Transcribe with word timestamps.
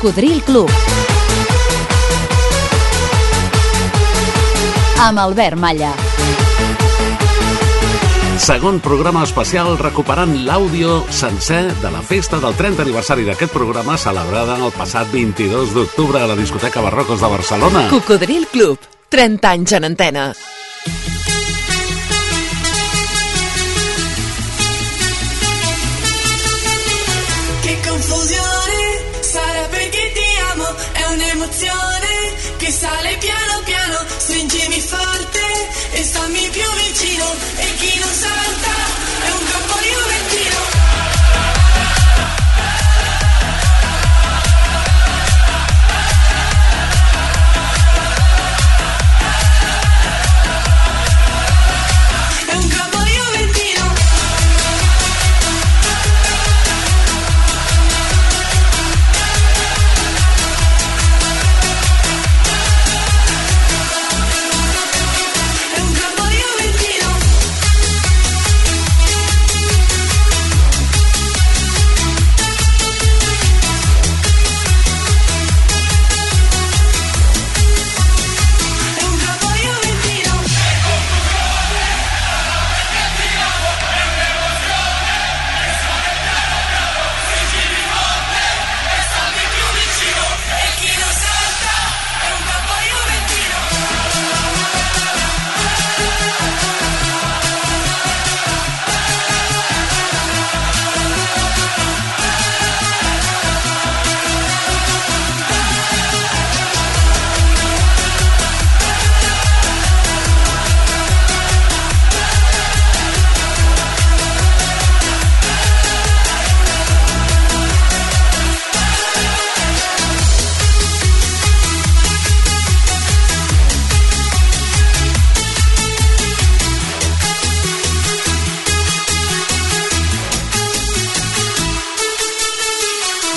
Cocodril 0.00 0.40
Club. 0.44 0.70
Amb 4.96 5.18
Albert 5.20 5.58
Malla. 5.60 5.90
Segon 8.40 8.80
programa 8.80 9.26
especial 9.28 9.76
recuperant 9.76 10.32
l'àudio 10.46 11.02
sencer 11.12 11.66
de 11.82 11.90
la 11.92 12.00
festa 12.00 12.40
del 12.40 12.56
30 12.56 12.80
aniversari 12.86 13.28
d'aquest 13.28 13.52
programa 13.52 13.98
celebrada 14.00 14.56
el 14.56 14.72
passat 14.72 15.12
22 15.12 15.76
d'octubre 15.76 16.24
a 16.24 16.30
la 16.32 16.38
discoteca 16.38 16.80
Barrocos 16.80 17.20
de 17.20 17.30
Barcelona. 17.36 17.84
Cocodril 17.92 18.48
Club, 18.48 18.80
30 19.12 19.52
anys 19.52 19.76
en 19.76 19.90
antena. 19.92 20.30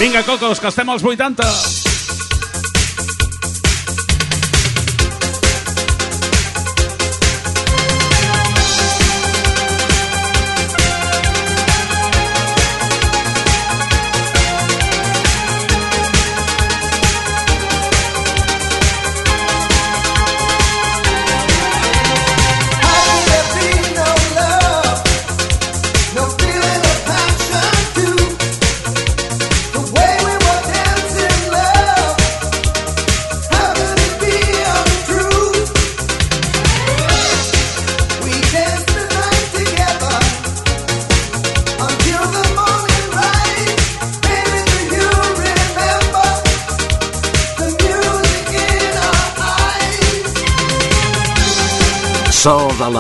Vinga, 0.04 0.22
Cocos, 0.22 0.60
que 0.60 0.68
estem 0.68 0.90
als 0.90 1.02
80. 1.02 1.83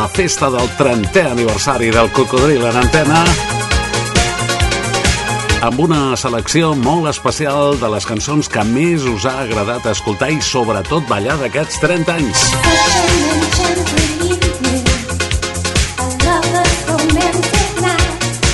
La 0.03 0.09
festa 0.09 0.49
del 0.49 0.69
30è 0.77 1.29
aniversari 1.31 1.89
del 1.89 2.11
Cocodril 2.11 2.65
en 2.65 2.75
antena 2.75 3.21
amb 5.63 5.79
una 5.79 6.17
selecció 6.19 6.73
molt 6.75 7.07
especial 7.07 7.77
de 7.79 7.87
les 7.93 8.03
cançons 8.03 8.49
que 8.51 8.65
més 8.67 9.05
us 9.07 9.23
ha 9.23 9.37
agradat 9.45 9.87
escoltar 9.93 10.27
i 10.33 10.41
sobretot 10.43 11.07
ballar 11.07 11.37
d'aquests 11.39 11.79
30 11.79 12.17
anys. 12.17 12.43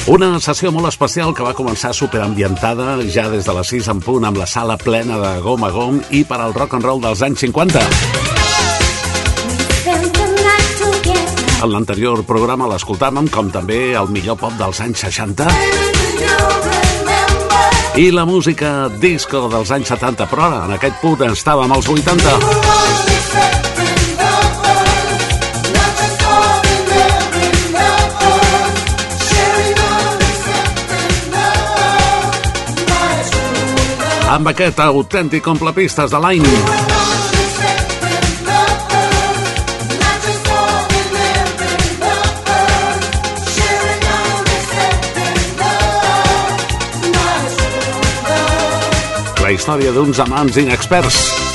Una 0.06 0.36
sessió 0.38 0.70
molt 0.70 0.94
especial 0.94 1.34
que 1.34 1.50
va 1.50 1.58
començar 1.58 1.96
superambientada 1.98 3.00
ja 3.10 3.26
des 3.34 3.50
de 3.50 3.58
les 3.58 3.74
6 3.74 3.90
en 3.96 4.06
punt 4.06 4.30
amb 4.30 4.38
la 4.38 4.46
sala 4.46 4.78
plena 4.78 5.18
de 5.18 5.38
gom 5.42 5.66
a 5.66 5.74
gom 5.74 5.98
i 6.14 6.28
per 6.30 6.44
al 6.46 6.54
rock 6.54 6.78
and 6.78 6.86
roll 6.86 7.02
dels 7.02 7.26
anys 7.26 7.42
50. 7.50 8.19
En 11.59 11.74
l'anterior 11.74 12.22
programa 12.24 12.70
l'escoltàvem 12.72 13.28
com 13.34 13.50
també 13.52 13.92
el 14.00 14.08
millor 14.16 14.38
pop 14.40 14.53
dels 14.59 14.80
anys 14.86 15.03
60 15.09 15.50
i 18.00 18.12
la 18.16 18.24
música 18.24 18.88
disco 19.02 19.50
dels 19.52 19.74
anys 19.75 19.90
70, 19.92 20.28
però 20.31 20.46
ara 20.46 20.59
en 20.69 20.75
aquest 20.78 21.02
punt 21.02 21.19
estàvem 21.28 21.74
als 21.75 21.90
80. 21.92 22.38
Amb 34.30 34.53
aquest 34.53 34.80
autèntic 34.80 35.44
complepistes 35.44 36.16
de 36.16 36.24
l'any. 36.24 37.19
Història 49.60 49.92
d'uns 49.92 50.24
amants 50.24 50.56
inexperts. 50.62 51.49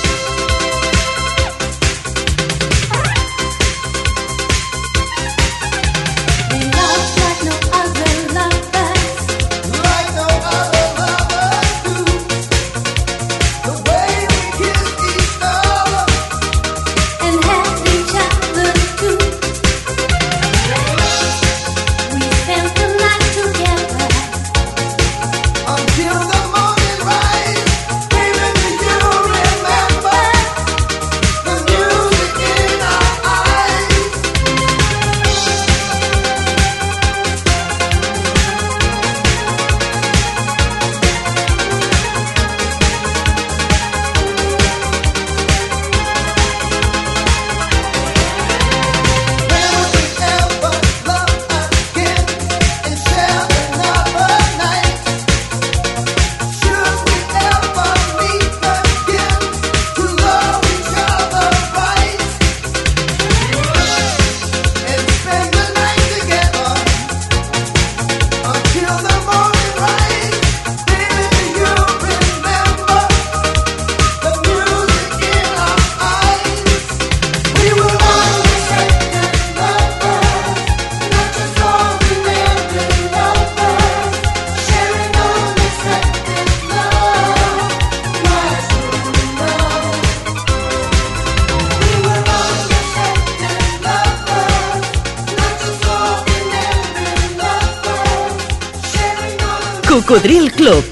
Cocodril 100.07 100.53
Club, 100.53 100.85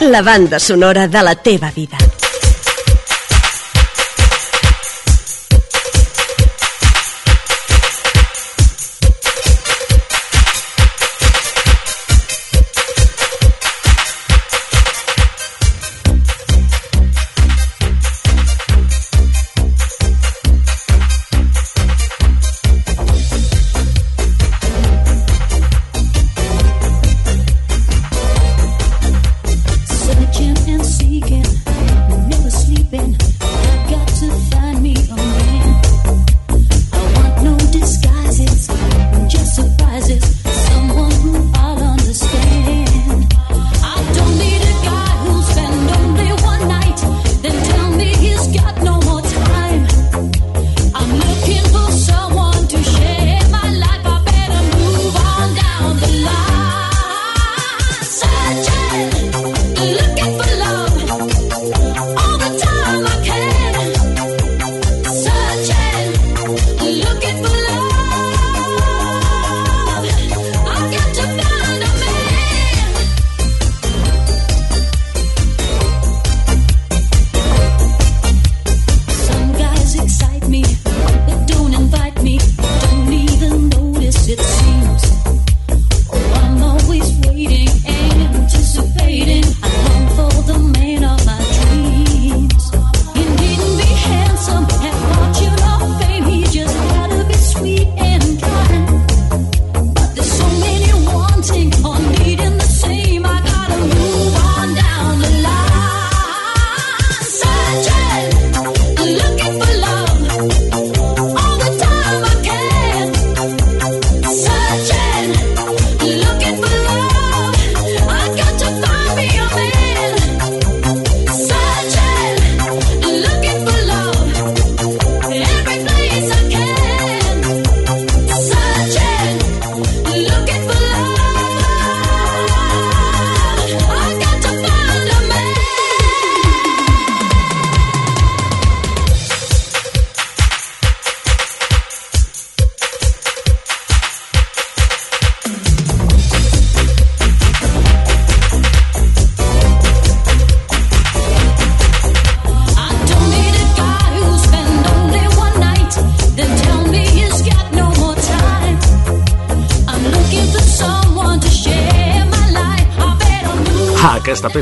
la 0.00 0.22
banda 0.22 0.58
sonora 0.58 1.06
de 1.06 1.22
la 1.22 1.34
teva 1.34 1.70
vida. 1.70 2.01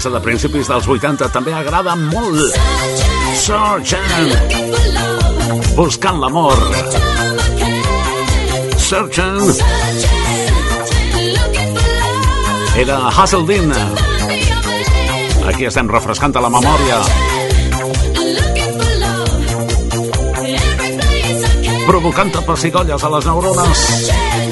peça 0.01 0.15
de 0.17 0.21
principis 0.25 0.65
dels 0.65 0.87
80 0.89 1.27
també 1.29 1.53
agrada 1.53 1.93
molt. 1.93 2.55
Surgeon. 3.37 4.31
Buscant 5.77 6.17
l'amor. 6.23 6.57
Surgeon. 8.81 9.43
Era 12.81 12.97
Hasseldin. 13.13 13.75
Aquí 15.53 15.69
estem 15.69 15.93
refrescant 15.93 16.41
a 16.41 16.47
la 16.47 16.53
memòria. 16.57 17.03
Provocant 21.85 22.33
pessigolles 22.49 23.05
a 23.05 23.13
les 23.19 23.29
neurones. 23.29 24.50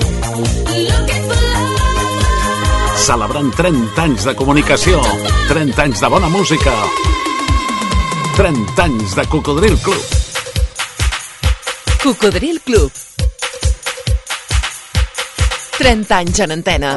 celebrant 3.08 3.48
30 3.56 4.02
anys 4.02 4.24
de 4.28 4.34
comunicació, 4.36 4.98
30 5.48 5.80
anys 5.86 6.00
de 6.02 6.08
bona 6.12 6.28
música, 6.28 6.74
30 8.36 8.82
anys 8.84 9.14
de 9.16 9.24
Cocodril 9.32 9.78
Club. 9.80 10.02
Cocodril 12.02 12.60
Club. 12.66 12.92
30 15.78 16.18
anys 16.18 16.42
en 16.44 16.52
antena. 16.58 16.92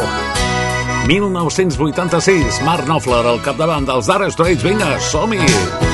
1986, 1.07 2.59
Marc 2.67 2.91
Nofler 2.91 3.23
al 3.31 3.39
capdavant 3.45 3.87
dels 3.87 4.11
Dire 4.11 4.33
Straits. 4.35 4.67
Vinga, 4.67 4.97
som-hi! 4.99 5.90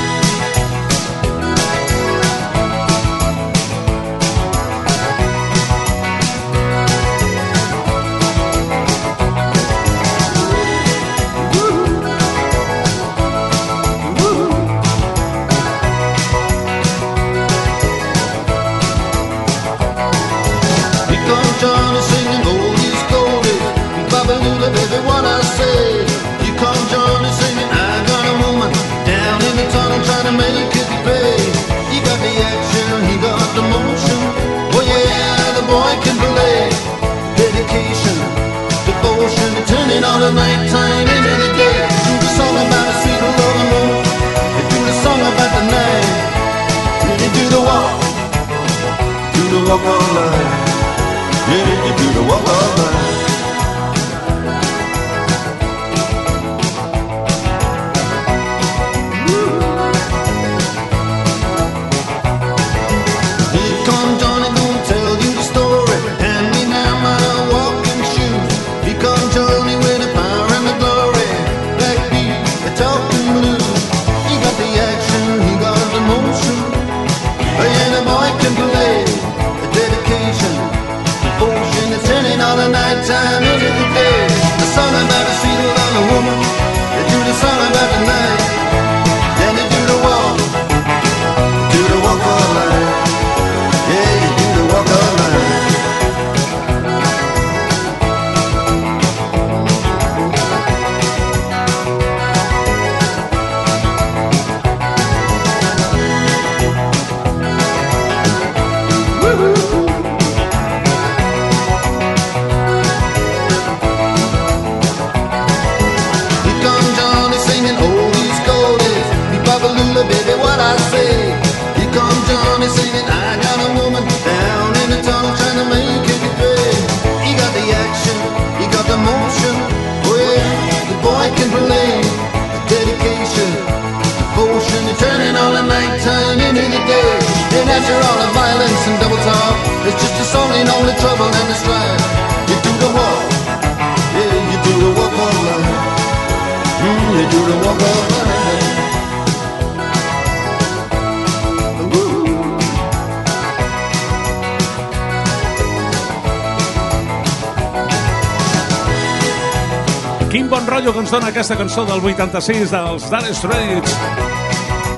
Dona 161.17 161.31
aquesta 161.31 161.55
cançó 161.57 161.81
del 161.81 162.03
86 162.03 162.69
dels 162.69 163.05
Dire 163.09 163.33
Straits. 163.33 163.93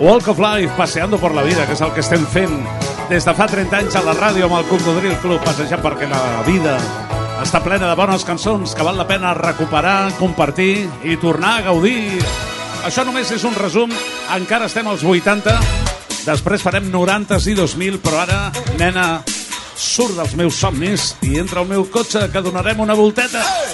Walk 0.01 0.27
of 0.27 0.39
Life, 0.39 0.73
passeando 0.75 1.17
por 1.17 1.33
la 1.33 1.43
vida, 1.43 1.65
que 1.65 1.77
és 1.77 1.81
el 1.81 1.93
que 1.95 2.03
estem 2.03 2.25
fent 2.27 2.57
des 3.07 3.23
de 3.23 3.33
fa 3.37 3.47
30 3.47 3.77
anys 3.77 3.95
a 3.95 4.01
la 4.03 4.15
ràdio 4.17 4.49
amb 4.49 4.57
el 4.57 4.67
Cocodril 4.67 5.15
Club, 5.23 5.39
passejant 5.45 5.79
perquè 5.79 6.09
la 6.11 6.43
vida 6.43 6.75
està 7.39 7.61
plena 7.63 7.87
de 7.87 7.95
bones 7.95 8.27
cançons 8.27 8.75
que 8.75 8.83
val 8.83 8.99
la 8.99 9.07
pena 9.07 9.31
recuperar, 9.37 10.11
compartir 10.19 10.89
i 11.07 11.15
tornar 11.23 11.53
a 11.59 11.65
gaudir. 11.69 12.19
Això 12.83 13.07
només 13.07 13.31
és 13.31 13.47
un 13.47 13.55
resum, 13.55 13.95
encara 14.35 14.67
estem 14.67 14.91
als 14.91 15.07
80, 15.07 15.55
després 16.25 16.67
farem 16.67 16.91
90 16.91 17.39
i 17.47 17.55
2000, 17.55 18.01
però 18.03 18.25
ara, 18.25 18.41
nena, 18.81 19.21
surt 19.79 20.19
dels 20.19 20.35
meus 20.35 20.59
somnis 20.59 21.13
i 21.23 21.37
entra 21.39 21.63
al 21.63 21.71
meu 21.71 21.87
cotxe 21.87 22.27
que 22.33 22.43
donarem 22.43 22.83
una 22.83 22.97
volteta. 22.97 23.39
You, 23.39 23.68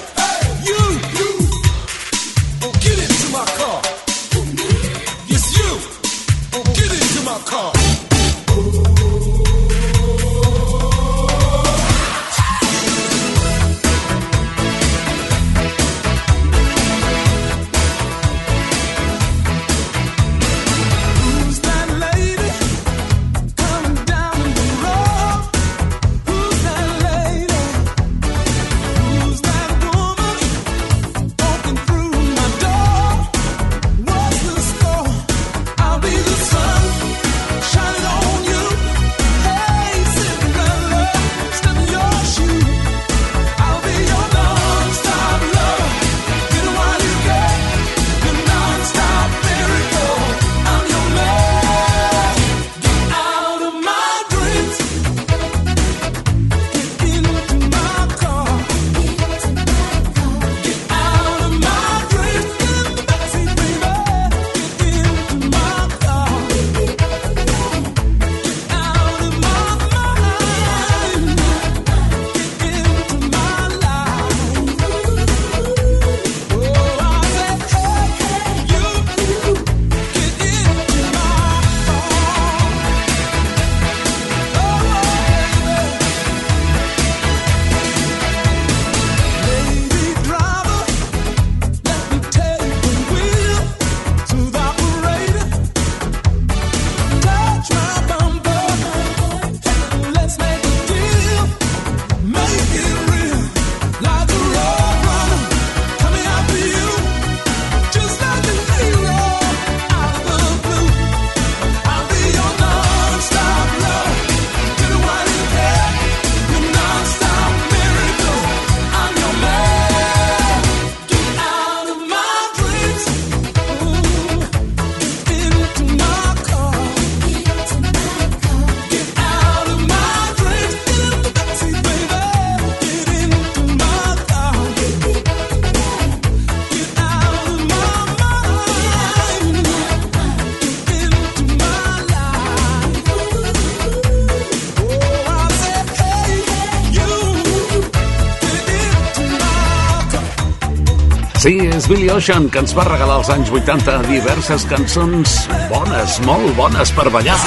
és 151.86 151.89
Billy 151.89 152.10
Ocean, 152.10 152.48
que 152.50 152.62
ens 152.63 152.74
va 152.74 152.86
regalar 152.88 153.20
als 153.20 153.30
anys 153.30 153.51
80 153.54 154.00
diverses 154.10 154.65
cançons 154.70 155.38
bones, 155.70 156.18
molt 156.25 156.56
bones 156.58 156.94
per 156.98 157.10
ballar. 157.13 157.38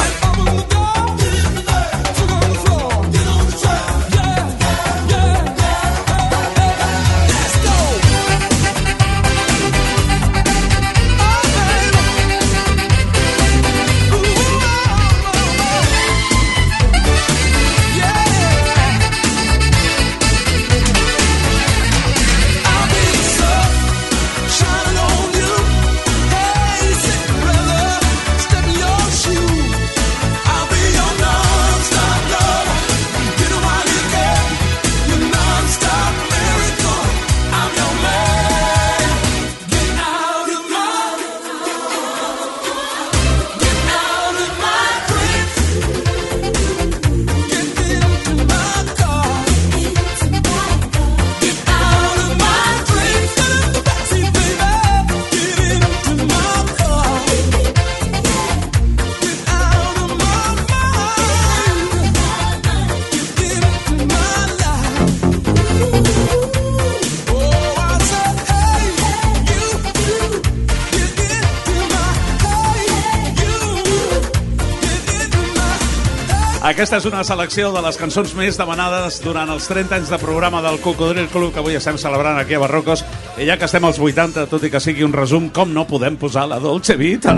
Aquesta 76.79 77.01
és 77.01 77.07
una 77.09 77.25
selecció 77.27 77.73
de 77.75 77.81
les 77.83 77.97
cançons 77.99 78.31
més 78.39 78.55
demanades 78.55 79.17
durant 79.19 79.49
els 79.51 79.65
30 79.67 79.97
anys 79.97 80.13
de 80.13 80.19
programa 80.23 80.61
del 80.63 80.77
Cocodril 80.79 81.27
Club 81.33 81.51
que 81.51 81.59
avui 81.59 81.75
estem 81.75 81.99
celebrant 81.99 82.39
aquí 82.39 82.55
a 82.55 82.61
Barrocos. 82.63 83.03
I 83.35 83.49
ja 83.49 83.57
que 83.59 83.67
estem 83.67 83.83
als 83.83 83.99
80, 83.99 84.45
tot 84.47 84.63
i 84.63 84.71
que 84.71 84.79
sigui 84.79 85.03
un 85.03 85.11
resum, 85.11 85.49
com 85.51 85.75
no 85.75 85.89
podem 85.91 86.15
posar 86.15 86.47
la 86.47 86.61
Dolce 86.63 86.95
Vita? 86.95 87.35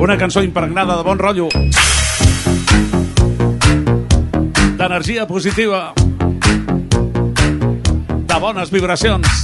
Una 0.00 0.16
cançó 0.16 0.40
impregnada 0.40 0.96
de 0.96 1.04
bon 1.04 1.20
rotllo. 1.20 1.52
D'energia 4.80 5.28
positiva. 5.28 5.90
De 8.24 8.40
bones 8.40 8.72
vibracions. 8.72 9.43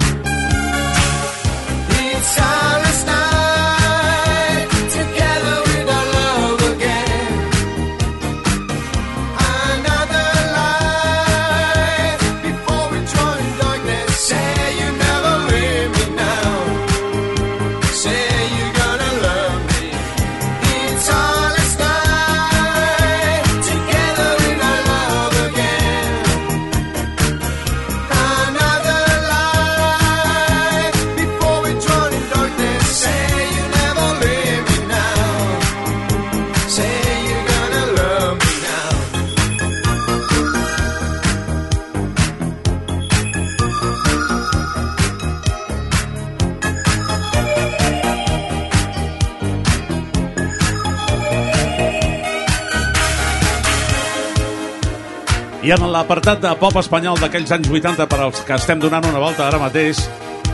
I 55.61 55.69
en 55.75 55.83
l'apartat 55.93 56.39
de 56.41 56.51
pop 56.57 56.77
espanyol 56.81 57.19
d'aquells 57.21 57.51
anys 57.53 57.69
80 57.69 58.07
per 58.09 58.17
als 58.25 58.41
que 58.47 58.57
estem 58.57 58.81
donant 58.81 59.05
una 59.05 59.21
volta 59.21 59.45
ara 59.45 59.61
mateix, 59.61 60.01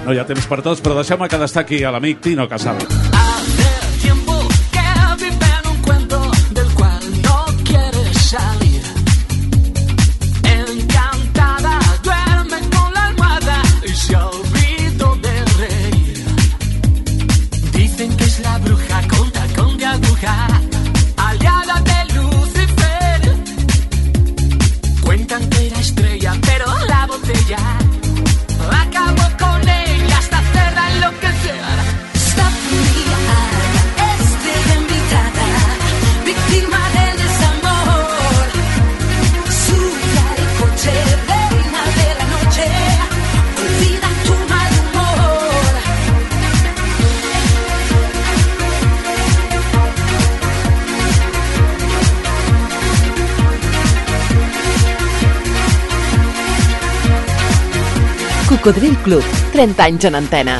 no 0.03 0.11
hi 0.11 0.19
ha 0.19 0.27
temps 0.27 0.49
per 0.51 0.59
tots, 0.65 0.83
però 0.83 0.99
deixeu-me 0.99 1.31
que 1.31 1.39
destaqui 1.39 1.79
a 1.87 1.95
l'amic 1.95 2.19
Tino 2.27 2.49
Casal. 2.51 2.83
Cocodril 58.67 58.97
Club, 59.01 59.23
30 59.53 59.79
anys 59.81 60.05
en 60.09 60.15
antena. 60.19 60.57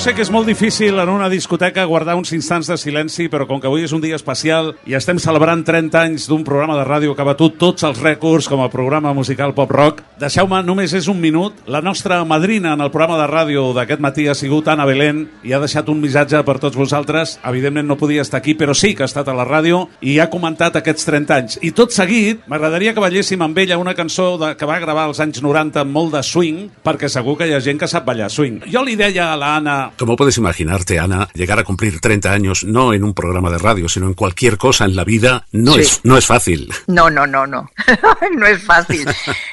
Sé 0.00 0.14
que 0.16 0.22
és 0.24 0.30
molt 0.32 0.48
difícil 0.48 0.96
en 0.96 1.10
una 1.12 1.28
discoteca 1.28 1.82
guardar 1.84 2.14
uns 2.16 2.30
instants 2.32 2.70
de 2.70 2.76
silenci, 2.80 3.26
però 3.28 3.44
com 3.44 3.58
que 3.60 3.66
avui 3.68 3.82
és 3.84 3.92
un 3.92 4.00
dia 4.00 4.16
especial 4.16 4.70
i 4.88 4.94
estem 4.96 5.18
celebrant 5.20 5.60
30 5.66 5.98
anys 6.00 6.24
d'un 6.30 6.40
programa 6.40 6.78
de 6.78 6.86
ràdio 6.88 7.12
que 7.12 7.20
ha 7.20 7.28
batut 7.28 7.58
tots 7.60 7.84
els 7.84 8.00
rècords 8.00 8.48
com 8.48 8.62
a 8.64 8.70
programa 8.72 9.12
musical 9.12 9.52
pop-rock, 9.52 10.00
deixeu-me, 10.16 10.62
només 10.64 10.94
és 10.96 11.08
un 11.12 11.20
minut. 11.20 11.58
La 11.68 11.82
nostra 11.84 12.22
madrina 12.24 12.72
en 12.72 12.80
el 12.80 12.88
programa 12.94 13.18
de 13.20 13.26
ràdio 13.28 13.66
d'aquest 13.76 14.00
matí 14.00 14.24
ha 14.24 14.34
sigut 14.38 14.70
Anna 14.72 14.86
Belén 14.88 15.26
i 15.44 15.52
ha 15.52 15.60
deixat 15.60 15.90
un 15.92 16.00
missatge 16.00 16.40
per 16.48 16.56
tots 16.62 16.80
vosaltres. 16.80 17.36
Evidentment 17.44 17.90
no 17.90 17.98
podia 18.00 18.24
estar 18.24 18.40
aquí, 18.40 18.56
però 18.56 18.72
sí 18.72 18.94
que 18.94 19.04
ha 19.04 19.10
estat 19.10 19.28
a 19.28 19.36
la 19.36 19.44
ràdio 19.44 19.82
i 20.00 20.16
ha 20.16 20.30
comentat 20.32 20.80
aquests 20.80 21.10
30 21.10 21.36
anys. 21.36 21.58
I 21.60 21.74
tot 21.76 21.92
seguit, 21.92 22.48
m'agradaria 22.48 22.96
que 22.96 23.04
balléssim 23.04 23.44
amb 23.44 23.60
ella 23.60 23.76
una 23.76 23.96
cançó 23.98 24.38
de, 24.40 24.54
que 24.56 24.70
va 24.70 24.80
gravar 24.80 25.10
als 25.10 25.20
anys 25.20 25.44
90 25.44 25.84
amb 25.84 25.92
molt 25.92 26.16
de 26.16 26.24
swing, 26.24 26.70
perquè 26.80 27.12
segur 27.12 27.36
que 27.36 27.50
hi 27.50 27.52
ha 27.52 27.60
gent 27.60 27.84
que 27.84 27.90
sap 27.90 28.08
ballar 28.08 28.32
swing. 28.32 28.62
Jo 28.72 28.86
li 28.86 28.96
deia 28.96 29.34
a 29.34 29.36
la 29.36 29.89
Como 29.98 30.16
puedes 30.16 30.38
imaginarte, 30.38 30.98
Ana, 30.98 31.28
llegar 31.34 31.58
a 31.58 31.64
cumplir 31.64 32.00
30 32.00 32.32
años 32.32 32.64
no 32.64 32.94
en 32.94 33.04
un 33.04 33.12
programa 33.14 33.50
de 33.50 33.58
radio, 33.58 33.88
sino 33.88 34.06
en 34.06 34.14
cualquier 34.14 34.56
cosa 34.56 34.84
en 34.86 34.96
la 34.96 35.04
vida, 35.04 35.46
no, 35.52 35.74
Sí. 35.74 35.80
es, 35.80 36.00
no 36.04 36.16
es 36.16 36.26
fácil. 36.26 36.72
No, 36.86 37.10
no, 37.10 37.26
no, 37.26 37.46
no. 37.46 37.70
no 38.36 38.46
es 38.46 38.62
fácil. 38.62 39.06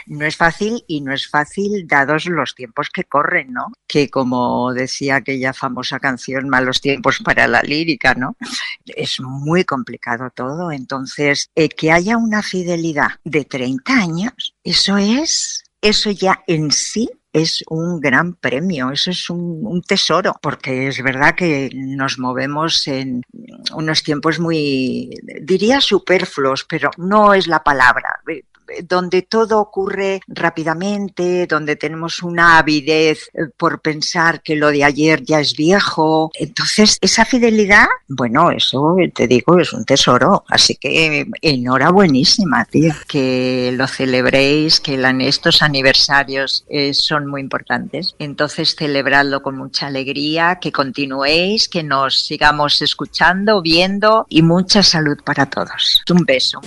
No 0.05 0.25
es 0.25 0.35
fácil 0.37 0.83
y 0.87 1.01
no 1.01 1.13
es 1.13 1.27
fácil 1.29 1.85
dados 1.87 2.25
los 2.27 2.55
tiempos 2.55 2.89
que 2.89 3.03
corren, 3.03 3.51
¿no? 3.51 3.71
Que 3.87 4.09
como 4.09 4.73
decía 4.73 5.17
aquella 5.17 5.53
famosa 5.53 5.99
canción, 5.99 6.47
malos 6.49 6.79
tiempos 6.81 7.19
para 7.19 7.47
la 7.47 7.61
lírica, 7.61 8.13
¿no? 8.15 8.37
Es 8.85 9.19
muy 9.19 9.63
complicado 9.65 10.29
todo. 10.33 10.71
Entonces, 10.71 11.49
eh, 11.55 11.69
que 11.69 11.91
haya 11.91 12.17
una 12.17 12.41
fidelidad 12.41 13.11
de 13.23 13.43
30 13.45 13.93
años, 13.93 14.55
eso 14.63 14.97
es, 14.97 15.63
eso 15.81 16.11
ya 16.11 16.41
en 16.47 16.71
sí 16.71 17.09
es 17.37 17.63
un 17.69 17.99
gran 17.99 18.33
premio, 18.33 18.91
eso 18.91 19.11
es 19.11 19.29
un, 19.29 19.81
tesoro, 19.81 20.33
porque 20.41 20.87
es 20.87 21.01
verdad 21.01 21.35
que 21.35 21.69
nos 21.73 22.19
movemos 22.19 22.87
en 22.87 23.21
unos 23.73 24.03
tiempos 24.03 24.39
muy, 24.39 25.09
diría 25.41 25.81
superfluos, 25.81 26.65
pero 26.65 26.91
no 26.97 27.33
es 27.33 27.47
la 27.47 27.63
palabra, 27.63 28.21
donde 28.83 29.21
todo 29.21 29.59
ocurre 29.59 30.21
rápidamente, 30.27 31.47
donde 31.47 31.75
tenemos 31.75 32.23
una 32.23 32.57
avidez 32.57 33.29
eh, 33.33 33.47
por 33.55 33.81
pensar 33.81 34.41
que 34.41 34.55
lo 34.55 34.69
de 34.69 34.83
ayer 34.83 35.23
ya 35.23 35.39
es 35.39 35.55
viejo. 35.55 36.31
Entonces, 36.35 36.97
esa 37.01 37.25
fidelidad, 37.25 37.87
bueno, 38.07 38.51
eso 38.51 38.95
te 39.13 39.27
digo, 39.27 39.59
es 39.59 39.73
un 39.73 39.85
tesoro. 39.85 40.43
Así 40.47 40.75
que 40.75 41.27
enhorabuenísima, 41.41 42.65
tío. 42.65 42.93
Que 43.07 43.71
lo 43.73 43.87
celebréis, 43.87 44.79
que 44.79 44.97
estos 45.21 45.61
aniversarios 45.61 46.65
eh, 46.69 46.93
son 46.93 47.27
muy 47.27 47.41
importantes. 47.41 48.15
Entonces, 48.19 48.75
celebradlo 48.75 49.41
con 49.41 49.57
mucha 49.57 49.87
alegría, 49.87 50.59
que 50.61 50.71
continuéis, 50.71 51.69
que 51.69 51.83
nos 51.83 52.25
sigamos 52.25 52.81
escuchando, 52.81 53.61
viendo 53.61 54.25
y 54.29 54.41
mucha 54.41 54.83
salud 54.83 55.17
para 55.23 55.49
todos. 55.49 56.03
Un 56.09 56.25
beso. 56.25 56.61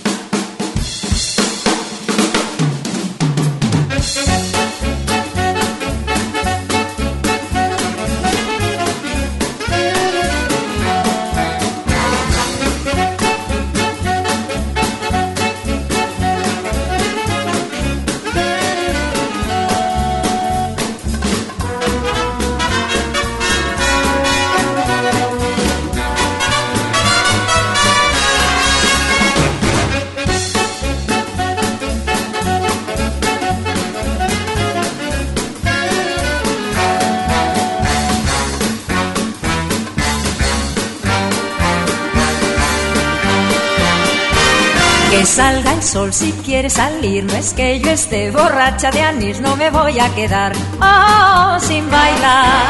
Quiere 46.61 46.75
salir, 46.75 47.23
no 47.23 47.33
es 47.33 47.53
que 47.53 47.79
yo 47.79 47.89
esté 47.89 48.29
borracha 48.29 48.91
de 48.91 49.01
anís, 49.01 49.41
no 49.41 49.55
me 49.55 49.71
voy 49.71 49.97
a 49.99 50.13
quedar 50.13 50.53
oh, 50.79 51.59
sin 51.59 51.89
bailar. 51.89 52.67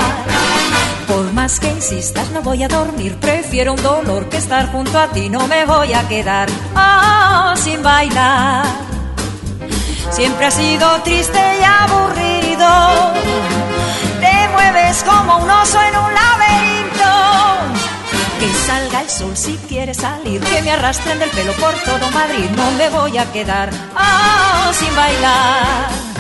Por 1.10 1.34
más 1.34 1.60
que 1.60 1.68
insistas, 1.68 2.30
no 2.32 2.42
voy 2.42 2.64
a 2.64 2.70
dormir, 2.70 3.18
prefiero 3.20 3.74
un 3.74 3.84
dolor 3.84 4.30
que 4.30 4.38
estar 4.38 4.72
junto 4.72 4.98
a 4.98 5.08
ti, 5.10 5.30
no 5.30 5.46
me 5.46 5.66
voy 5.66 5.92
a 5.92 6.08
quedar 6.08 6.48
oh, 6.74 7.54
sin 7.58 7.84
bailar. 7.84 8.66
Siempre 10.10 10.46
has 10.46 10.54
sido 10.54 10.88
triste 11.02 11.40
y 11.60 11.62
aburrido, 11.62 12.70
te 14.22 14.48
mueves 14.54 15.04
como 15.04 15.40
un 15.40 15.50
oso 15.50 15.82
en 15.82 15.98
un 15.98 16.14
laberinto. 16.14 17.51
Que 18.42 18.52
salga 18.66 19.02
el 19.02 19.10
sol 19.10 19.38
si 19.38 19.56
quiere 19.70 19.94
salir, 19.94 20.42
que 20.42 20.64
me 20.64 20.72
arrastren 20.72 21.20
del 21.20 21.30
pelo 21.30 21.54
por 21.54 21.76
todo 21.86 22.10
Madrid, 22.10 22.50
no 22.56 22.72
me 22.72 22.90
voy 22.90 23.16
a 23.20 23.32
quedar 23.32 23.70
ah, 23.96 24.72
sin 24.74 24.96
bailar. 24.96 26.11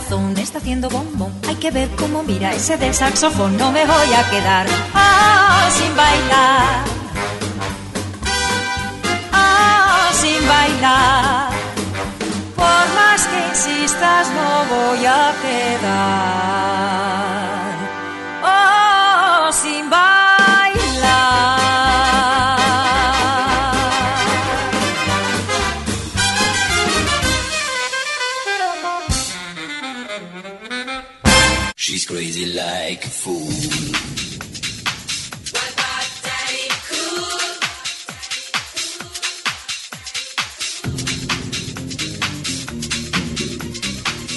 Corazón 0.00 0.36
está 0.38 0.58
haciendo 0.58 0.88
bombón. 0.88 1.32
Hay 1.48 1.56
que 1.56 1.70
ver 1.70 1.88
cómo 1.96 2.22
mira 2.22 2.52
ese 2.54 2.76
del 2.76 2.94
saxofón. 2.94 3.56
No 3.56 3.72
me 3.72 3.84
voy 3.84 4.12
a 4.14 4.30
quedar 4.30 4.66
ah, 4.94 5.68
sin 5.70 5.96
bailar. 5.96 6.84
Ah, 9.32 10.10
sin 10.12 10.48
bailar. 10.48 11.50
Por 12.56 12.94
más 12.94 13.26
que 13.26 13.48
insistas, 13.48 14.28
no 14.30 14.64
voy 14.74 15.06
a 15.06 15.32
quedar. 15.42 15.90
Oh, 18.42 19.52
sin 19.52 19.90
bailar. 19.90 20.09
Crazy 32.20 32.52
like 32.52 33.06
a 33.06 33.08
fool. 33.08 33.48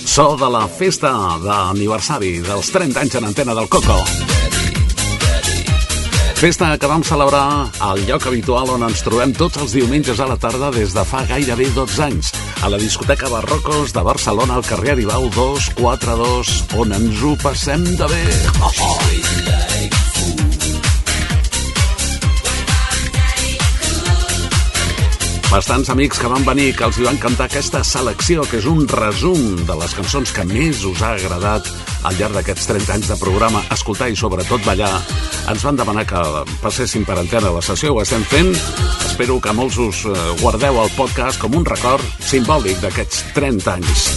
So 0.06 0.38
de 0.38 0.50
la 0.50 0.68
festa 0.68 1.12
d'aniversari 1.44 2.40
dels 2.46 2.72
30 2.72 3.02
anys 3.02 3.16
en 3.20 3.28
antena 3.28 3.54
del 3.54 3.68
Coco. 3.68 4.00
Festa 6.40 6.78
que 6.78 6.88
vam 6.88 7.04
celebrar 7.04 7.68
al 7.84 8.06
lloc 8.08 8.30
habitual 8.32 8.78
on 8.78 8.88
ens 8.88 9.04
trobem 9.04 9.36
tots 9.36 9.60
els 9.60 9.76
diumenges 9.76 10.24
a 10.24 10.30
la 10.32 10.40
tarda 10.40 10.72
des 10.72 10.96
de 10.96 11.04
fa 11.04 11.26
gairebé 11.28 11.68
12 11.76 12.04
anys, 12.08 12.32
a 12.64 12.70
la 12.70 12.78
discoteca 12.78 13.28
Barrocos 13.28 13.92
de 13.92 14.02
Barcelona 14.02 14.56
al 14.56 14.64
carrer 14.64 14.94
Aribau 14.96 15.28
242, 15.36 16.54
on 16.80 16.96
ens 16.96 17.26
ho 17.28 17.36
passem 17.44 17.84
de 17.84 18.08
bé. 18.08 18.24
Oh, 18.64 18.72
oh. 18.88 19.53
Bastants 25.54 25.92
amics 25.94 26.18
que 26.18 26.26
van 26.26 26.42
venir 26.48 26.72
que 26.74 26.88
els 26.88 26.98
hi 26.98 27.04
van 27.06 27.20
cantar 27.22 27.46
aquesta 27.46 27.84
selecció, 27.86 28.42
que 28.50 28.58
és 28.58 28.66
un 28.66 28.88
resum 28.90 29.60
de 29.68 29.76
les 29.78 29.92
cançons 29.94 30.32
que 30.34 30.46
més 30.50 30.80
us 30.90 31.04
ha 31.06 31.12
agradat 31.14 31.70
al 32.10 32.18
llarg 32.18 32.40
d'aquests 32.40 32.72
30 32.72 32.94
anys 32.96 33.12
de 33.12 33.18
programa, 33.22 33.62
escoltar 33.76 34.08
i 34.10 34.18
sobretot 34.18 34.66
ballar. 34.66 34.90
Ens 35.54 35.62
van 35.62 35.78
demanar 35.78 36.08
que 36.10 36.24
passéssim 36.64 37.06
per 37.06 37.20
antena 37.22 37.54
la 37.54 37.62
sessió, 37.62 37.94
ho 37.94 38.02
estem 38.02 38.26
fent. 38.34 38.50
Espero 39.06 39.38
que 39.38 39.54
molts 39.54 39.78
us 39.78 40.02
eh, 40.10 40.18
guardeu 40.42 40.82
el 40.82 40.90
podcast 40.98 41.38
com 41.38 41.54
un 41.62 41.70
record 41.70 42.26
simbòlic 42.34 42.82
d'aquests 42.82 43.22
30 43.38 43.78
anys. 43.78 44.10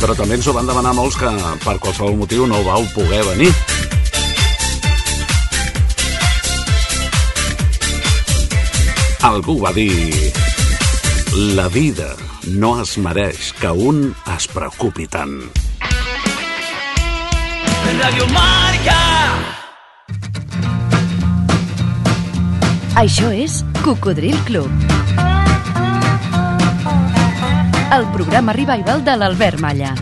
Però 0.00 0.16
també 0.16 0.40
ens 0.40 0.48
ho 0.48 0.56
van 0.56 0.72
demanar 0.72 0.96
molts 0.96 1.20
que 1.20 1.36
per 1.68 1.76
qualsevol 1.76 2.16
motiu 2.24 2.48
no 2.48 2.64
vau 2.64 2.88
poder 2.96 3.20
venir. 3.34 3.52
Algú 9.22 9.60
va 9.62 9.70
dir... 9.70 10.32
La 11.54 11.68
vida 11.68 12.08
no 12.58 12.72
es 12.82 12.96
mereix 12.98 13.52
que 13.56 13.70
un 13.70 14.00
es 14.34 14.48
preocupi 14.50 15.06
tant. 15.06 15.36
Radio 18.00 18.26
Marca. 18.34 18.98
Això 23.04 23.30
és 23.30 23.62
Cocodril 23.84 24.36
Club. 24.50 24.68
El 27.94 28.10
programa 28.18 28.58
revival 28.58 29.06
de 29.06 29.16
l'Albert 29.22 29.62
Malla. 29.62 29.94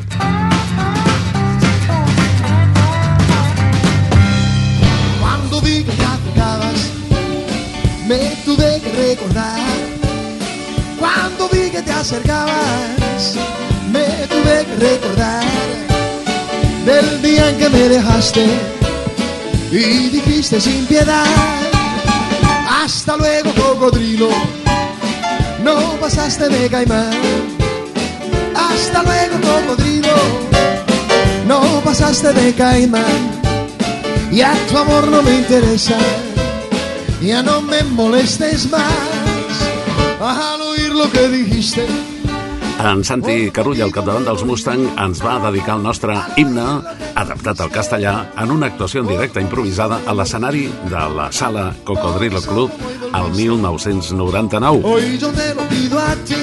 Me 8.11 8.37
tuve 8.45 8.81
que 8.83 8.91
recordar. 9.07 9.61
Cuando 10.99 11.49
vi 11.49 11.71
que 11.71 11.81
te 11.81 11.93
acercabas, 11.93 13.37
me 13.93 14.07
tuve 14.33 14.57
que 14.67 14.77
recordar 14.89 15.45
del 16.85 17.23
día 17.23 17.51
en 17.51 17.57
que 17.59 17.69
me 17.69 17.89
dejaste 17.97 18.45
y 19.71 20.09
dijiste 20.17 20.61
sin 20.61 20.87
piedad. 20.87 21.25
Hasta 22.83 23.17
luego, 23.17 23.51
cocodrilo, 23.55 24.31
no 25.63 25.77
pasaste 26.01 26.49
de 26.49 26.69
caimán. 26.69 27.13
Hasta 28.69 29.05
luego, 29.05 29.37
cocodrilo, 29.51 30.17
no 31.47 31.61
pasaste 31.85 32.33
de 32.33 32.55
caimán. 32.55 33.21
Ya 34.33 34.53
tu 34.69 34.79
amor 34.79 35.07
no 35.07 35.23
me 35.23 35.33
interesa, 35.43 35.97
ya 37.21 37.43
no 37.43 37.61
me 37.63 37.83
molestes 37.85 38.71
más. 38.71 38.83
Al 40.21 40.61
oír 40.63 40.91
lo 40.91 41.11
que 41.11 41.29
dijiste, 41.29 41.87
En 42.81 43.05
Santi 43.05 43.51
Carulla, 43.53 43.85
al 43.85 43.93
capdavant 43.93 44.25
dels 44.25 44.41
Mustang, 44.49 44.87
ens 45.03 45.19
va 45.21 45.35
dedicar 45.43 45.75
el 45.77 45.83
nostre 45.85 46.15
himne, 46.41 46.65
adaptat 47.13 47.61
al 47.61 47.69
castellà, 47.75 48.15
en 48.41 48.55
una 48.55 48.71
actuació 48.73 49.03
en 49.03 49.11
directe 49.11 49.43
improvisada 49.45 49.99
a 50.09 50.15
l'escenari 50.17 50.65
de 50.89 51.03
la 51.17 51.29
sala 51.31 51.75
Cocodrilo 51.85 52.41
Club 52.41 52.73
al 53.13 53.29
1999. 53.37 54.81
hoy 54.83 55.19
yo 55.19 55.29
te 55.29 55.55
lo 55.55 55.69
pido 55.69 55.99
a 55.99 56.15
ti. 56.25 56.41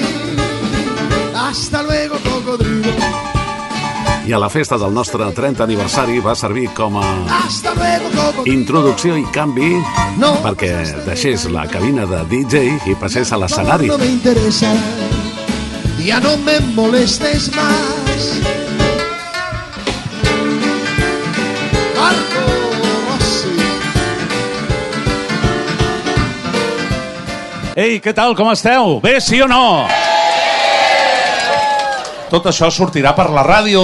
Hasta 1.34 1.82
luego, 1.82 2.16
cocodrilo. 2.22 3.27
I 4.28 4.32
a 4.32 4.38
la 4.38 4.50
festa 4.50 4.76
del 4.76 4.92
nostre 4.92 5.24
30 5.32 5.62
aniversari 5.64 6.18
va 6.20 6.34
servir 6.36 6.66
com 6.76 6.98
a 7.00 7.04
introducció 8.44 9.14
i 9.16 9.22
canvi 9.32 9.70
perquè 10.44 10.72
deixés 11.06 11.46
la 11.48 11.62
cabina 11.72 12.04
de 12.10 12.18
DJ 12.28 12.90
i 12.92 12.96
passés 13.00 13.32
a 13.32 13.38
l'escenari. 13.40 13.88
No 13.88 13.96
me 13.96 14.10
interesa, 14.10 14.68
ya 16.04 16.20
no 16.20 16.34
me 16.44 16.58
molestes 16.76 17.48
más. 17.56 18.28
Marco 21.96 22.44
Rossi. 23.08 23.56
Ei, 27.80 27.96
què 27.96 28.12
tal, 28.12 28.36
com 28.36 28.52
esteu? 28.52 29.00
Bé, 29.00 29.22
sí 29.24 29.40
o 29.40 29.48
no? 29.48 29.64
Tot 32.28 32.46
això 32.50 32.68
sortirà 32.68 33.14
per 33.16 33.30
la 33.32 33.44
ràdio 33.46 33.82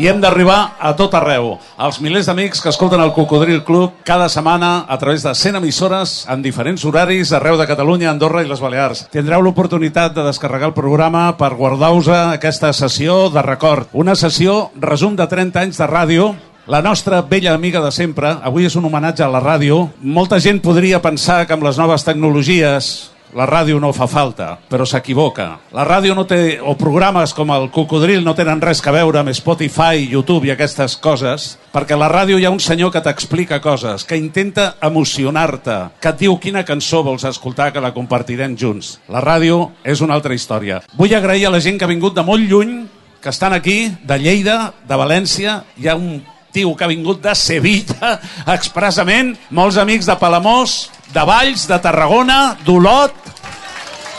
i 0.00 0.06
hem 0.08 0.20
d'arribar 0.22 0.78
a 0.80 0.94
tot 0.96 1.12
arreu. 1.18 1.58
Els 1.76 1.98
milers 2.00 2.28
d'amics 2.28 2.62
que 2.64 2.70
escolten 2.72 3.02
el 3.04 3.12
Cocodril 3.12 3.60
Club 3.66 4.00
cada 4.08 4.30
setmana 4.32 4.86
a 4.88 4.98
través 4.98 5.22
de 5.22 5.34
100 5.34 5.60
emissores 5.60 6.14
en 6.32 6.42
diferents 6.42 6.84
horaris 6.88 7.34
arreu 7.36 7.58
de 7.60 7.66
Catalunya, 7.68 8.10
Andorra 8.10 8.42
i 8.42 8.48
les 8.48 8.62
Balears. 8.64 9.06
Tindreu 9.12 9.44
l'oportunitat 9.44 10.16
de 10.16 10.24
descarregar 10.24 10.72
el 10.72 10.78
programa 10.78 11.26
per 11.36 11.52
guardar-vos 11.58 12.08
aquesta 12.08 12.72
sessió 12.72 13.28
de 13.30 13.44
record. 13.44 13.92
Una 13.92 14.16
sessió 14.16 14.70
resum 14.80 15.16
de 15.16 15.28
30 15.28 15.66
anys 15.66 15.82
de 15.82 15.90
ràdio 15.90 16.32
la 16.66 16.80
nostra 16.80 17.22
vella 17.22 17.54
amiga 17.54 17.80
de 17.82 17.90
sempre, 17.90 18.36
avui 18.38 18.68
és 18.68 18.76
un 18.78 18.84
homenatge 18.86 19.24
a 19.24 19.30
la 19.32 19.40
ràdio. 19.42 19.88
Molta 19.98 20.38
gent 20.38 20.60
podria 20.62 21.02
pensar 21.02 21.42
que 21.42 21.56
amb 21.56 21.66
les 21.66 21.78
noves 21.80 22.06
tecnologies 22.06 23.11
la 23.32 23.46
ràdio 23.48 23.80
no 23.80 23.92
fa 23.96 24.06
falta, 24.10 24.58
però 24.68 24.84
s'equivoca. 24.88 25.46
La 25.72 25.84
ràdio 25.88 26.14
no 26.16 26.26
té, 26.28 26.58
o 26.60 26.74
programes 26.78 27.32
com 27.36 27.52
el 27.54 27.68
Cocodril 27.72 28.24
no 28.24 28.34
tenen 28.36 28.60
res 28.60 28.82
que 28.84 28.92
veure 28.92 29.22
amb 29.22 29.32
Spotify, 29.36 30.04
YouTube 30.04 30.48
i 30.48 30.52
aquestes 30.54 30.96
coses, 31.00 31.56
perquè 31.72 31.96
a 31.96 32.00
la 32.00 32.10
ràdio 32.12 32.38
hi 32.38 32.46
ha 32.46 32.52
un 32.52 32.60
senyor 32.60 32.92
que 32.92 33.02
t'explica 33.04 33.60
coses, 33.64 34.04
que 34.04 34.20
intenta 34.20 34.74
emocionar-te, 34.82 35.78
que 36.00 36.12
et 36.12 36.20
diu 36.20 36.36
quina 36.40 36.66
cançó 36.68 37.02
vols 37.06 37.24
escoltar, 37.28 37.72
que 37.72 37.80
la 37.80 37.94
compartirem 37.96 38.56
junts. 38.58 38.98
La 39.08 39.24
ràdio 39.24 39.70
és 39.84 40.04
una 40.04 40.14
altra 40.18 40.36
història. 40.36 40.82
Vull 40.98 41.14
agrair 41.16 41.48
a 41.48 41.54
la 41.54 41.62
gent 41.64 41.78
que 41.78 41.88
ha 41.88 41.92
vingut 41.92 42.16
de 42.16 42.26
molt 42.26 42.44
lluny, 42.48 42.82
que 43.22 43.30
estan 43.30 43.54
aquí, 43.54 43.94
de 44.02 44.18
Lleida, 44.18 44.74
de 44.88 44.98
València, 44.98 45.62
hi 45.78 45.88
ha 45.88 45.96
un 45.96 46.20
tio 46.52 46.74
que 46.76 46.84
ha 46.84 46.90
vingut 46.90 47.22
de 47.24 47.34
Sevilla 47.38 48.16
expressament, 48.56 49.34
molts 49.50 49.80
amics 49.80 50.06
de 50.08 50.16
Palamós, 50.20 50.90
de 51.12 51.24
Valls, 51.28 51.66
de 51.68 51.78
Tarragona, 51.82 52.58
d'Olot, 52.64 53.32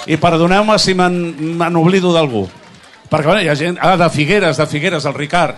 i 0.10 0.18
perdoneu-me 0.20 0.76
si 0.82 0.98
me 0.98 1.70
oblido 1.80 2.12
d'algú. 2.14 2.48
Perquè 3.10 3.30
bueno, 3.30 3.42
hi 3.46 3.50
ha 3.50 3.56
gent... 3.56 3.78
Ah, 3.80 3.96
de 3.98 4.10
Figueres, 4.10 4.58
de 4.58 4.68
Figueres, 4.68 5.06
el 5.06 5.14
Ricard. 5.14 5.56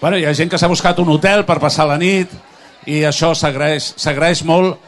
Bueno, 0.00 0.18
hi 0.18 0.26
ha 0.26 0.34
gent 0.34 0.50
que 0.50 0.58
s'ha 0.58 0.68
buscat 0.68 0.98
un 0.98 1.10
hotel 1.12 1.44
per 1.48 1.60
passar 1.62 1.86
la 1.88 1.98
nit 2.00 2.32
i 2.90 3.02
això 3.06 3.32
s'agraeix 3.36 4.44
molt. 4.48 4.78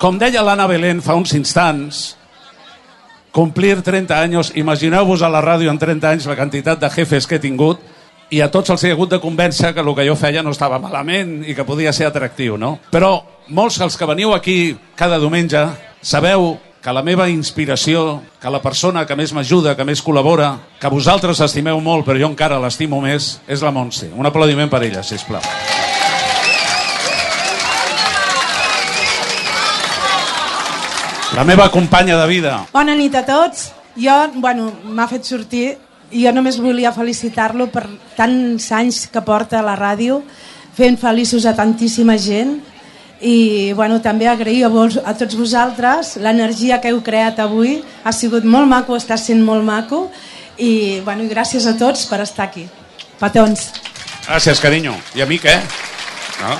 Com 0.00 0.18
deia 0.18 0.42
l'Anna 0.44 0.66
Belén 0.68 1.00
fa 1.04 1.16
uns 1.16 1.32
instants, 1.36 2.00
complir 3.32 3.78
30 3.86 4.16
anys, 4.16 4.52
imagineu-vos 4.58 5.22
a 5.22 5.30
la 5.30 5.42
ràdio 5.44 5.70
en 5.70 5.78
30 5.78 6.10
anys 6.10 6.28
la 6.28 6.36
quantitat 6.38 6.80
de 6.80 6.90
jefes 6.90 7.28
que 7.28 7.38
he 7.38 7.42
tingut 7.42 7.80
i 8.30 8.40
a 8.40 8.50
tots 8.50 8.70
els 8.70 8.82
he 8.84 8.92
hagut 8.94 9.10
de 9.10 9.20
convèncer 9.20 9.74
que 9.74 9.82
el 9.82 9.94
que 9.94 10.06
jo 10.06 10.14
feia 10.16 10.42
no 10.42 10.54
estava 10.54 10.78
malament 10.78 11.40
i 11.42 11.54
que 11.54 11.66
podia 11.66 11.92
ser 11.92 12.06
atractiu, 12.06 12.56
no? 12.56 12.76
Però 12.94 13.18
molts 13.50 13.80
dels 13.82 13.96
que 13.98 14.06
veniu 14.06 14.34
aquí 14.34 14.76
cada 14.94 15.18
diumenge 15.18 15.66
sabeu 16.00 16.54
que 16.80 16.92
la 16.94 17.02
meva 17.02 17.28
inspiració, 17.28 18.22
que 18.40 18.48
la 18.48 18.62
persona 18.62 19.04
que 19.04 19.16
més 19.18 19.34
m'ajuda, 19.36 19.74
que 19.76 19.84
més 19.84 20.00
col·labora, 20.00 20.54
que 20.80 20.88
vosaltres 20.88 21.42
estimeu 21.44 21.80
molt, 21.84 22.06
però 22.06 22.16
jo 22.22 22.30
encara 22.30 22.60
l'estimo 22.62 23.02
més, 23.04 23.34
és 23.46 23.60
la 23.60 23.74
Montse. 23.74 24.08
Un 24.16 24.30
aplaudiment 24.30 24.70
per 24.70 24.80
ella, 24.86 25.02
sisplau. 25.04 25.44
La 31.36 31.44
meva 31.44 31.68
companya 31.70 32.16
de 32.16 32.26
vida. 32.26 32.56
Bona 32.72 32.96
nit 32.96 33.14
a 33.14 33.26
tots. 33.26 33.70
Jo, 34.00 34.16
bueno, 34.40 34.70
m'ha 34.84 35.06
fet 35.10 35.28
sortir 35.28 35.76
jo 36.12 36.32
només 36.34 36.58
volia 36.60 36.92
felicitar-lo 36.92 37.68
per 37.70 37.86
tants 38.16 38.70
anys 38.72 39.06
que 39.12 39.22
porta 39.22 39.60
a 39.60 39.66
la 39.66 39.76
ràdio 39.78 40.20
fent 40.76 40.98
feliços 40.98 41.46
a 41.46 41.54
tantíssima 41.54 42.16
gent 42.18 42.58
i 43.20 43.72
bueno, 43.76 44.00
també 44.00 44.26
agrair 44.28 44.64
a, 44.64 44.72
vos, 44.72 44.96
a 44.96 45.12
tots 45.14 45.36
vosaltres 45.36 46.16
l'energia 46.16 46.80
que 46.80 46.90
heu 46.90 47.02
creat 47.04 47.38
avui 47.42 47.82
ha 48.04 48.12
sigut 48.16 48.44
molt 48.48 48.68
maco, 48.68 48.96
està 48.96 49.18
sent 49.20 49.44
molt 49.44 49.64
maco 49.64 50.08
i 50.56 51.00
bueno, 51.04 51.28
gràcies 51.28 51.68
a 51.68 51.76
tots 51.76 52.08
per 52.08 52.22
estar 52.24 52.48
aquí 52.48 52.66
petons 53.20 53.70
Gràcies, 54.30 54.60
carinyo. 54.62 54.92
I 55.18 55.24
a 55.24 55.26
mi 55.26 55.40
què? 55.42 55.56
No? 56.38 56.52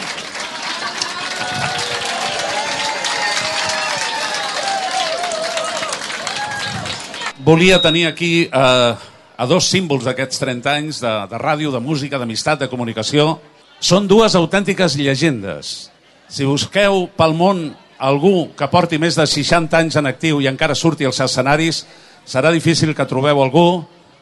Volia 7.46 7.78
tenir 7.80 8.06
aquí 8.08 8.48
eh, 8.50 9.09
a 9.40 9.46
dos 9.48 9.70
símbols 9.72 10.04
d'aquests 10.04 10.42
30 10.42 10.68
anys 10.68 10.98
de, 11.00 11.12
de 11.30 11.38
ràdio, 11.40 11.70
de 11.72 11.80
música, 11.80 12.18
d'amistat, 12.20 12.60
de 12.60 12.68
comunicació. 12.68 13.38
Són 13.80 14.04
dues 14.04 14.36
autèntiques 14.36 14.98
llegendes. 15.00 15.88
Si 16.28 16.44
busqueu 16.44 17.06
pel 17.16 17.32
món 17.38 17.70
algú 17.96 18.50
que 18.56 18.68
porti 18.68 19.00
més 19.00 19.16
de 19.16 19.24
60 19.24 19.80
anys 19.80 19.96
en 19.96 20.10
actiu 20.12 20.44
i 20.44 20.48
encara 20.50 20.76
surti 20.76 21.08
als 21.08 21.22
escenaris, 21.24 21.86
serà 22.28 22.52
difícil 22.52 22.92
que 22.92 23.08
trobeu 23.08 23.40
algú 23.40 23.66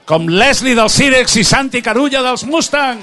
com 0.06 0.30
Leslie 0.30 0.78
del 0.78 0.88
Cirex 0.88 1.34
i 1.42 1.44
Santi 1.44 1.82
Carulla 1.82 2.22
dels 2.22 2.46
Mustang. 2.46 3.02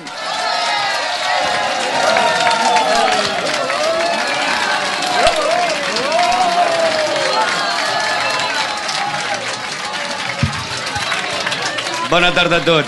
Bona 12.16 12.30
tarda 12.32 12.62
a 12.62 12.64
tots. 12.64 12.88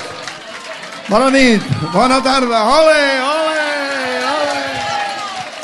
Bona 1.10 1.28
nit, 1.28 1.64
bona 1.92 2.22
tarda. 2.24 2.62
Ole, 2.64 3.00
ole, 3.20 3.66
ole. 4.24 4.62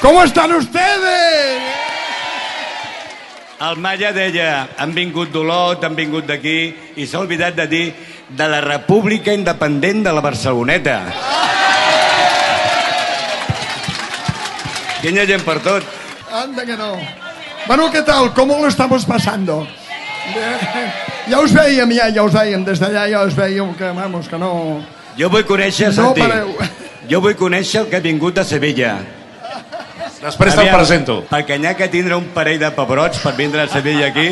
¿Cómo 0.02 0.23
están 0.23 0.52
ustedes? 0.52 1.62
El 3.62 3.78
Malla 3.78 4.12
deia, 4.12 4.67
han 4.76 4.91
vingut 4.91 5.32
d'Olot, 5.32 5.80
han 5.88 5.95
vingut 5.95 6.28
d'aquí, 6.28 6.76
i 6.99 7.08
s'ha 7.08 7.23
oblidat 7.23 7.56
de 7.62 7.67
dir 7.71 7.95
de 8.28 8.49
la 8.52 8.60
República 8.60 9.32
Independent 9.32 10.04
de 10.10 10.12
la 10.12 10.26
Barceloneta. 10.28 10.97
Ha 14.99 15.26
gent 15.32 15.43
per 15.47 15.60
tot. 15.63 15.84
Anda 16.43 16.65
que 16.65 16.76
no. 16.76 16.99
Bueno, 17.65 17.89
¿qué 17.89 18.02
tal? 18.02 18.34
¿Cómo 18.34 18.60
lo 18.60 18.67
estamos 18.67 19.06
pasando? 19.06 19.65
Ja 21.29 21.39
us 21.39 21.53
veiem, 21.55 21.91
ja, 21.95 22.09
ja 22.12 22.23
us 22.27 22.33
veiem, 22.36 22.63
des 22.67 22.79
d'allà 22.81 23.05
ja 23.09 23.21
us 23.23 23.36
veiem 23.38 23.73
que, 23.79 23.91
vamos, 23.95 24.27
que 24.27 24.38
no... 24.38 24.81
Jo 25.17 25.29
vull 25.29 25.45
conèixer, 25.47 25.88
No 25.93 26.09
Santi. 26.09 26.21
pareu. 26.21 26.55
Jo 27.09 27.19
vull 27.21 27.36
conèixer 27.38 27.81
el 27.83 27.88
que 27.91 27.99
ha 27.99 28.03
vingut 28.03 28.36
de 28.36 28.43
Sevilla. 28.43 28.95
Després 30.23 30.55
te'l 30.55 30.69
presento. 30.71 31.15
Perquè 31.29 31.57
n'hi 31.59 31.67
ha 31.67 31.73
que 31.75 31.88
tindre 31.91 32.15
un 32.15 32.29
parell 32.36 32.59
de 32.62 32.69
pebrots 32.75 33.19
per 33.23 33.33
vindre 33.36 33.62
a 33.65 33.67
Sevilla 33.67 34.07
aquí, 34.07 34.29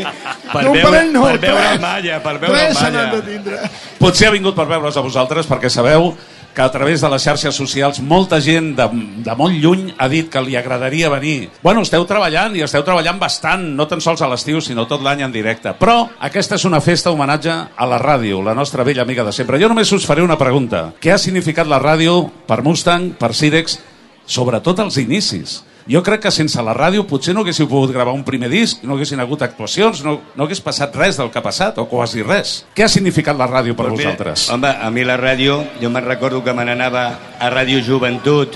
per 0.52 0.64
No, 0.64 0.72
veure, 0.74 1.02
no, 1.12 1.24
per 1.28 1.40
veure 1.40 1.62
tres. 1.62 1.72
el 1.76 1.82
Malla, 1.84 2.20
per 2.24 2.36
veure 2.40 2.58
Tres 2.58 2.78
el 2.78 2.94
Malla. 2.94 3.06
de 3.16 3.22
tindre. 3.28 3.60
Potser 4.00 4.28
ha 4.30 4.32
vingut 4.32 4.56
per 4.56 4.66
veure's 4.72 4.98
a 4.98 5.04
vosaltres 5.04 5.50
perquè 5.52 5.70
sabeu 5.70 6.14
que 6.56 6.62
a 6.62 6.72
través 6.72 7.02
de 7.02 7.10
les 7.10 7.24
xarxes 7.24 7.56
socials 7.56 8.02
molta 8.04 8.42
gent 8.44 8.74
de, 8.76 8.88
de 9.26 9.36
molt 9.40 9.56
lluny 9.56 9.88
ha 9.98 10.10
dit 10.12 10.30
que 10.32 10.44
li 10.44 10.58
agradaria 10.60 11.10
venir. 11.14 11.50
Bueno, 11.64 11.86
esteu 11.86 12.06
treballant 12.10 12.56
i 12.58 12.66
esteu 12.66 12.84
treballant 12.88 13.20
bastant, 13.22 13.64
no 13.78 13.88
tan 13.88 14.04
sols 14.04 14.22
a 14.22 14.30
l'estiu, 14.32 14.62
sinó 14.62 14.86
tot 14.90 15.04
l'any 15.06 15.24
en 15.26 15.34
directe. 15.34 15.74
Però 15.80 16.10
aquesta 16.20 16.60
és 16.60 16.68
una 16.68 16.82
festa 16.84 17.14
homenatge 17.14 17.56
a 17.76 17.90
la 17.90 18.00
ràdio, 18.02 18.44
la 18.44 18.56
nostra 18.58 18.86
vella 18.88 19.06
amiga 19.06 19.26
de 19.28 19.34
sempre. 19.36 19.60
Jo 19.62 19.72
només 19.72 19.92
us 19.96 20.08
faré 20.08 20.24
una 20.26 20.40
pregunta. 20.40 20.90
Què 21.02 21.16
ha 21.16 21.22
significat 21.22 21.70
la 21.70 21.82
ràdio 21.82 22.26
per 22.48 22.62
Mustang, 22.66 23.14
per 23.20 23.34
Sirex, 23.38 23.80
sobretot 24.28 24.80
als 24.84 25.00
inicis? 25.02 25.62
Jo 25.92 26.00
crec 26.06 26.22
que 26.24 26.32
sense 26.32 26.62
la 26.64 26.72
ràdio 26.72 27.04
potser 27.04 27.34
no 27.36 27.42
haguéssiu 27.44 27.68
pogut 27.68 27.92
gravar 27.92 28.14
un 28.16 28.24
primer 28.24 28.48
disc, 28.52 28.80
no 28.88 28.96
haguessin 28.96 29.20
hagut 29.20 29.42
actuacions, 29.44 30.06
no, 30.06 30.14
no 30.38 30.46
hagués 30.46 30.62
passat 30.64 30.96
res 30.96 31.18
del 31.20 31.32
que 31.34 31.42
ha 31.42 31.44
passat, 31.44 31.82
o 31.84 31.88
quasi 31.92 32.24
res. 32.24 32.62
Què 32.78 32.86
ha 32.86 32.92
significat 32.92 33.36
la 33.36 33.50
ràdio 33.50 33.76
per 33.76 33.90
Pues 33.90 33.98
mira, 33.98 34.14
vosaltres? 34.14 34.46
Home, 34.56 34.72
a 34.72 34.88
mi 34.94 35.04
la 35.04 35.18
ràdio, 35.20 35.60
jo 35.82 35.92
me'n 35.92 36.08
recordo 36.08 36.40
que 36.46 36.56
me 36.56 36.64
n'anava 36.64 37.04
a 37.36 37.52
Ràdio 37.52 37.84
Joventut 37.84 38.56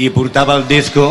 i 0.00 0.08
portava 0.14 0.56
el 0.56 0.64
disco 0.70 1.10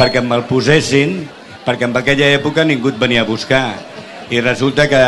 perquè 0.00 0.24
me'l 0.24 0.42
posessin, 0.48 1.20
perquè 1.62 1.86
en 1.86 1.94
aquella 2.02 2.34
època 2.34 2.66
ningú 2.66 2.90
et 2.90 2.98
venia 2.98 3.22
a 3.22 3.28
buscar. 3.28 3.76
I 4.30 4.40
resulta 4.42 4.88
que 4.90 4.98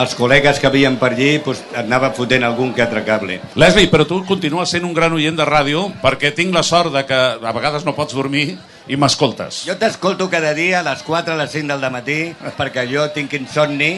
els 0.00 0.14
col·legues 0.18 0.58
que 0.60 0.66
havien 0.66 0.96
per 0.98 1.12
allí 1.12 1.38
pues, 1.44 1.60
et 1.70 1.80
anava 1.84 2.10
fotent 2.16 2.44
algun 2.46 2.72
que 2.74 2.82
altre 2.84 3.04
cable. 3.06 3.40
Leslie, 3.60 3.90
però 3.92 4.06
tu 4.08 4.20
continues 4.26 4.72
sent 4.74 4.86
un 4.86 4.94
gran 4.96 5.12
oient 5.14 5.36
de 5.38 5.46
ràdio 5.46 5.86
perquè 6.02 6.32
tinc 6.34 6.54
la 6.54 6.64
sort 6.66 6.92
de 6.94 7.04
que 7.08 7.20
a 7.34 7.52
vegades 7.54 7.86
no 7.86 7.94
pots 7.96 8.16
dormir 8.16 8.56
i 8.90 8.98
m'escoltes. 9.00 9.62
Jo 9.68 9.78
t'escolto 9.80 10.28
cada 10.30 10.54
dia 10.56 10.80
a 10.80 10.86
les 10.86 11.04
4 11.06 11.34
a 11.34 11.38
les 11.40 11.54
5 11.54 11.78
del 11.78 11.94
matí 11.94 12.18
perquè 12.58 12.88
jo 12.90 13.06
tinc 13.14 13.38
insomni 13.38 13.92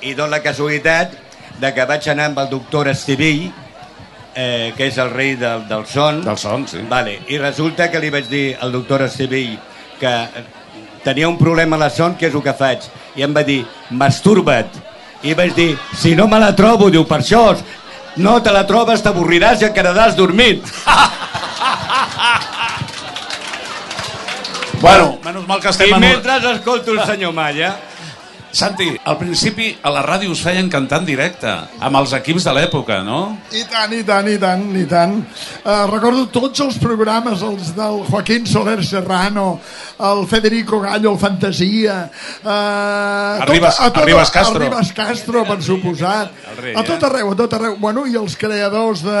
i 0.00 0.14
dono 0.14 0.30
la 0.36 0.42
casualitat 0.44 1.18
de 1.60 1.74
que 1.74 1.84
vaig 1.84 2.06
anar 2.08 2.30
amb 2.30 2.38
el 2.44 2.48
doctor 2.52 2.88
Estivill 2.88 3.50
eh, 4.34 4.72
que 4.76 4.86
és 4.86 4.98
el 5.02 5.10
rei 5.10 5.34
del, 5.36 5.66
del 5.68 5.84
son. 5.86 6.22
Del 6.24 6.38
son, 6.38 6.66
sí. 6.68 6.84
Vale. 6.88 7.18
I 7.28 7.40
resulta 7.42 7.90
que 7.90 8.00
li 8.00 8.12
vaig 8.12 8.30
dir 8.30 8.46
al 8.60 8.72
doctor 8.72 9.02
Estivill 9.04 9.58
que 10.00 10.14
tenia 11.04 11.28
un 11.28 11.36
problema 11.38 11.76
a 11.76 11.84
la 11.84 11.90
son, 11.90 12.16
què 12.16 12.30
és 12.30 12.36
el 12.36 12.44
que 12.44 12.54
faig? 12.56 12.86
I 13.18 13.26
em 13.26 13.34
va 13.36 13.44
dir, 13.44 13.64
masturba't. 13.90 14.89
I 15.22 15.34
vaig 15.36 15.52
dir, 15.54 15.74
si 15.96 16.14
no 16.16 16.26
me 16.28 16.38
la 16.40 16.54
trobo, 16.56 16.88
diu, 16.90 17.04
per 17.04 17.20
això, 17.20 17.42
no 18.16 18.38
te 18.42 18.52
la 18.54 18.64
trobes, 18.68 19.02
t'avorriràs 19.04 19.60
i 19.60 19.68
et 19.68 19.74
quedaràs 19.76 20.16
dormint. 20.16 20.64
Bueno, 24.80 25.18
menys 25.24 25.44
mal 25.46 25.60
que 25.60 25.68
estem 25.68 25.90
I 25.90 25.92
en 25.92 26.00
mentre 26.00 26.38
escolto 26.54 26.94
el 26.94 27.02
senyor 27.04 27.34
Malla, 27.36 27.74
Santi, 28.52 28.88
al 29.04 29.16
principi 29.18 29.70
a 29.82 29.90
la 29.94 30.02
ràdio 30.02 30.30
us 30.34 30.40
feien 30.42 30.68
cantar 30.68 30.98
en 31.00 31.06
directe, 31.06 31.50
amb 31.80 31.96
els 32.00 32.12
equips 32.18 32.44
de 32.48 32.54
l'època, 32.56 33.00
no? 33.06 33.36
I 33.54 33.62
tant, 33.70 33.92
i 33.94 34.02
tant, 34.04 34.26
i 34.28 34.38
tant, 34.42 34.64
i 34.76 34.84
tant. 34.90 35.14
Uh, 35.64 35.84
recordo 35.92 36.26
tots 36.34 36.60
els 36.64 36.78
programes, 36.82 37.42
els 37.46 37.70
del 37.76 38.02
Joaquín 38.08 38.46
Soler 38.46 38.80
Serrano, 38.84 39.60
el 40.00 40.26
Federico 40.26 40.80
Gallo, 40.80 41.12
el 41.12 41.18
Fantasia... 41.18 42.10
Uh, 42.42 43.42
Arribas- 43.44 43.80
Arribas 43.80 44.30
Castro. 44.30 44.56
Arribas 44.60 44.92
Castro, 44.92 45.44
per 45.44 45.62
suposat. 45.62 46.32
Rei, 46.60 46.74
a 46.74 46.82
tot 46.84 47.02
eh? 47.02 47.06
arreu, 47.06 47.30
a 47.32 47.36
tot 47.38 47.54
arreu. 47.56 47.76
Bueno, 47.80 48.04
i 48.06 48.16
els 48.18 48.34
creadors 48.36 49.02
de, 49.06 49.20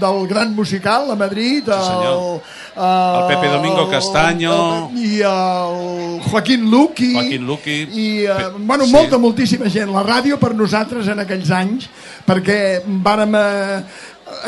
del 0.00 0.22
gran 0.30 0.54
musical 0.54 1.10
a 1.10 1.16
Madrid, 1.18 1.66
senyor. 1.68 2.38
el, 2.38 2.40
El 2.78 3.26
Pepe 3.28 3.48
Domingo 3.50 3.88
Castaño. 3.90 4.54
el, 4.92 4.98
i 5.02 5.20
el 5.26 6.20
Joaquín 6.30 6.70
Luqui. 6.70 7.12
Joaquín 7.14 7.46
Luqui. 7.46 7.78
I, 7.90 8.08
uh, 8.28 8.52
bueno, 8.68 8.84
sí. 8.84 8.92
molta, 8.92 9.16
moltíssima 9.16 9.70
gent. 9.72 9.88
La 9.94 10.02
ràdio 10.04 10.36
per 10.36 10.52
nosaltres 10.52 11.08
en 11.08 11.22
aquells 11.24 11.48
anys, 11.56 11.86
perquè 12.28 12.58
vàrem 13.02 13.32
eh, 13.40 13.78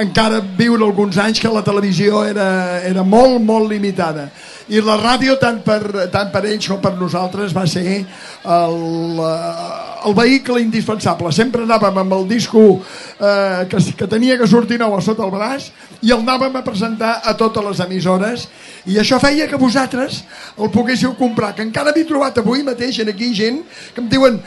encara 0.00 0.40
viure 0.40 0.84
alguns 0.84 1.18
anys 1.18 1.40
que 1.40 1.50
la 1.52 1.64
televisió 1.66 2.24
era, 2.24 2.80
era 2.86 3.02
molt, 3.02 3.40
molt 3.42 3.70
limitada. 3.70 4.28
I 4.70 4.78
la 4.86 4.94
ràdio, 5.00 5.34
tant 5.40 5.58
per, 5.66 5.80
tant 6.12 6.30
per 6.30 6.44
ells 6.46 6.68
com 6.70 6.78
per 6.82 6.92
nosaltres, 6.94 7.54
va 7.56 7.64
ser 7.66 7.82
el, 7.90 8.76
eh, 9.18 10.06
el 10.06 10.14
vehicle 10.14 10.62
indispensable. 10.62 11.32
Sempre 11.34 11.64
anàvem 11.66 11.98
amb 12.04 12.14
el 12.20 12.28
disco 12.30 12.62
eh, 12.78 13.66
que, 13.70 13.82
que 13.98 14.10
tenia 14.10 14.38
que 14.38 14.46
sortir 14.46 14.78
nou 14.78 14.94
a 14.94 15.02
sota 15.02 15.26
el 15.26 15.34
braç 15.34 15.70
i 16.00 16.14
el 16.14 16.22
anàvem 16.22 16.54
a 16.56 16.64
presentar 16.64 17.16
a 17.26 17.34
totes 17.36 17.66
les 17.66 17.82
emissores 17.84 18.46
i 18.86 18.96
això 19.02 19.18
feia 19.20 19.48
que 19.50 19.58
vosaltres 19.60 20.22
el 20.56 20.70
poguéssiu 20.72 21.16
comprar, 21.18 21.52
que 21.56 21.66
encara 21.66 21.92
m'he 21.96 22.06
trobat 22.08 22.38
avui 22.38 22.62
mateix 22.64 23.02
en 23.02 23.10
aquí 23.12 23.34
gent 23.34 23.64
que 23.94 24.04
em 24.04 24.08
diuen 24.12 24.38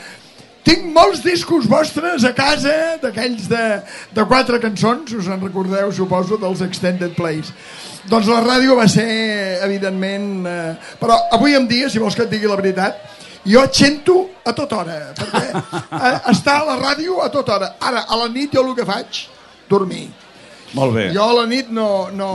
tinc 0.64 0.86
molts 0.94 1.20
discos 1.24 1.66
vostres 1.68 2.24
a 2.24 2.32
casa, 2.36 2.74
d'aquells 3.02 3.48
de, 3.50 3.64
de 4.16 4.24
quatre 4.28 4.60
cançons, 4.62 5.12
us 5.12 5.28
en 5.28 5.42
recordeu, 5.42 5.92
suposo, 5.92 6.38
dels 6.40 6.62
Extended 6.64 7.12
Plays. 7.18 7.52
Doncs 8.08 8.28
la 8.32 8.40
ràdio 8.44 8.76
va 8.78 8.88
ser, 8.88 9.08
evidentment... 9.64 10.30
Eh, 10.48 10.72
però 11.00 11.18
avui 11.36 11.56
en 11.56 11.68
dia, 11.68 11.90
si 11.92 12.00
vols 12.00 12.16
que 12.16 12.24
et 12.24 12.32
digui 12.32 12.48
la 12.48 12.58
veritat, 12.60 13.00
jo 13.44 13.60
et 13.64 13.76
sento 13.76 14.18
a 14.44 14.56
tota 14.56 14.80
hora, 14.80 14.98
perquè 15.18 15.46
eh, 15.52 16.18
està 16.34 16.58
a 16.62 16.66
la 16.72 16.80
ràdio 16.80 17.20
a 17.24 17.30
tota 17.32 17.58
hora. 17.58 17.72
Ara, 17.80 18.06
a 18.08 18.20
la 18.24 18.28
nit 18.32 18.56
jo 18.56 18.64
el 18.64 18.76
que 18.76 18.88
faig, 18.88 19.26
dormir. 19.68 20.08
Molt 20.74 20.94
bé. 20.96 21.04
Jo 21.14 21.28
a 21.30 21.34
la 21.38 21.44
nit 21.46 21.70
no, 21.74 22.08
no, 22.14 22.28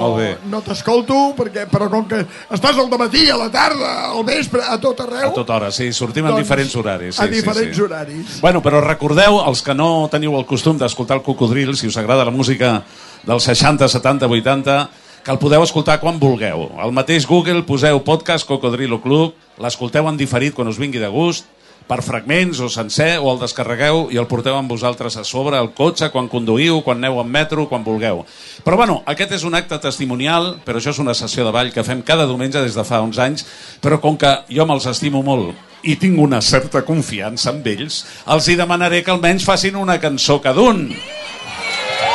no 0.49 0.61
t'escolto, 0.63 1.17
perquè, 1.37 1.65
però 1.71 1.89
com 1.91 2.05
que 2.09 2.21
estàs 2.55 2.79
al 2.79 2.87
matí, 2.99 3.25
a 3.29 3.35
la 3.39 3.49
tarda, 3.51 3.91
al 4.13 4.23
vespre, 4.27 4.63
a 4.63 4.77
tot 4.81 5.03
arreu... 5.03 5.27
A 5.29 5.35
tota 5.35 5.57
hora, 5.57 5.71
sí, 5.75 5.91
sortim 5.93 6.25
en 6.25 6.33
Doncs, 6.33 6.45
diferents 6.45 6.77
horaris. 6.79 7.17
Sí, 7.17 7.23
a 7.23 7.27
diferents 7.31 7.75
sí, 7.75 7.81
sí. 7.81 7.85
horaris. 7.85 8.39
Bueno, 8.43 8.63
però 8.63 8.81
recordeu, 8.85 9.41
els 9.43 9.61
que 9.65 9.75
no 9.75 10.07
teniu 10.11 10.37
el 10.39 10.47
costum 10.49 10.79
d'escoltar 10.79 11.19
el 11.19 11.25
Cocodril, 11.25 11.75
si 11.75 11.91
us 11.91 11.99
agrada 11.99 12.27
la 12.27 12.35
música 12.35 12.79
dels 13.27 13.51
60, 13.51 13.91
70, 13.91 14.31
80, 14.31 14.79
que 15.23 15.35
el 15.35 15.39
podeu 15.41 15.63
escoltar 15.65 15.99
quan 15.99 16.19
vulgueu. 16.19 16.69
Al 16.79 16.95
mateix 16.95 17.27
Google 17.27 17.65
poseu 17.67 17.99
podcast 18.07 18.47
Cocodrilo 18.47 19.01
Club, 19.03 19.35
l'escolteu 19.59 20.07
en 20.07 20.17
diferit 20.17 20.55
quan 20.55 20.71
us 20.71 20.79
vingui 20.79 21.01
de 21.03 21.11
gust, 21.11 21.49
per 21.89 22.03
fragments 22.05 22.59
o 22.61 22.69
sencer, 22.69 23.15
o 23.17 23.31
el 23.31 23.39
descarregueu 23.41 24.07
i 24.13 24.19
el 24.21 24.27
porteu 24.29 24.53
amb 24.55 24.69
vosaltres 24.69 25.17
a 25.17 25.25
sobre, 25.25 25.57
al 25.57 25.71
cotxe, 25.73 26.11
quan 26.13 26.29
conduïu, 26.29 26.83
quan 26.85 27.01
aneu 27.01 27.17
en 27.23 27.31
metro, 27.33 27.65
quan 27.69 27.83
vulgueu. 27.83 28.21
Però 28.63 28.77
bueno, 28.77 28.99
aquest 29.09 29.33
és 29.39 29.45
un 29.47 29.57
acte 29.57 29.79
testimonial, 29.81 30.59
però 30.65 30.77
això 30.77 30.93
és 30.93 31.01
una 31.01 31.17
sessió 31.17 31.47
de 31.47 31.53
ball 31.55 31.73
que 31.73 31.85
fem 31.87 32.03
cada 32.05 32.27
diumenge 32.29 32.61
des 32.61 32.77
de 32.77 32.85
fa 32.85 33.01
uns 33.01 33.17
anys, 33.17 33.47
però 33.81 33.97
com 34.03 34.19
que 34.21 34.35
jo 34.53 34.69
me'ls 34.69 34.85
estimo 34.91 35.23
molt 35.25 35.57
i 35.81 35.95
tinc 35.95 36.19
una 36.19 36.41
certa 36.43 36.83
confiança 36.85 37.53
amb 37.53 37.65
ells, 37.71 38.03
els 38.27 38.49
hi 38.49 38.57
demanaré 38.59 39.01
que 39.03 39.15
almenys 39.15 39.47
facin 39.47 39.79
una 39.79 39.99
cançó 39.99 40.41
cada 40.43 40.61
un. 40.61 40.89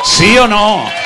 Sí 0.04 0.36
o 0.38 0.46
no? 0.46 1.03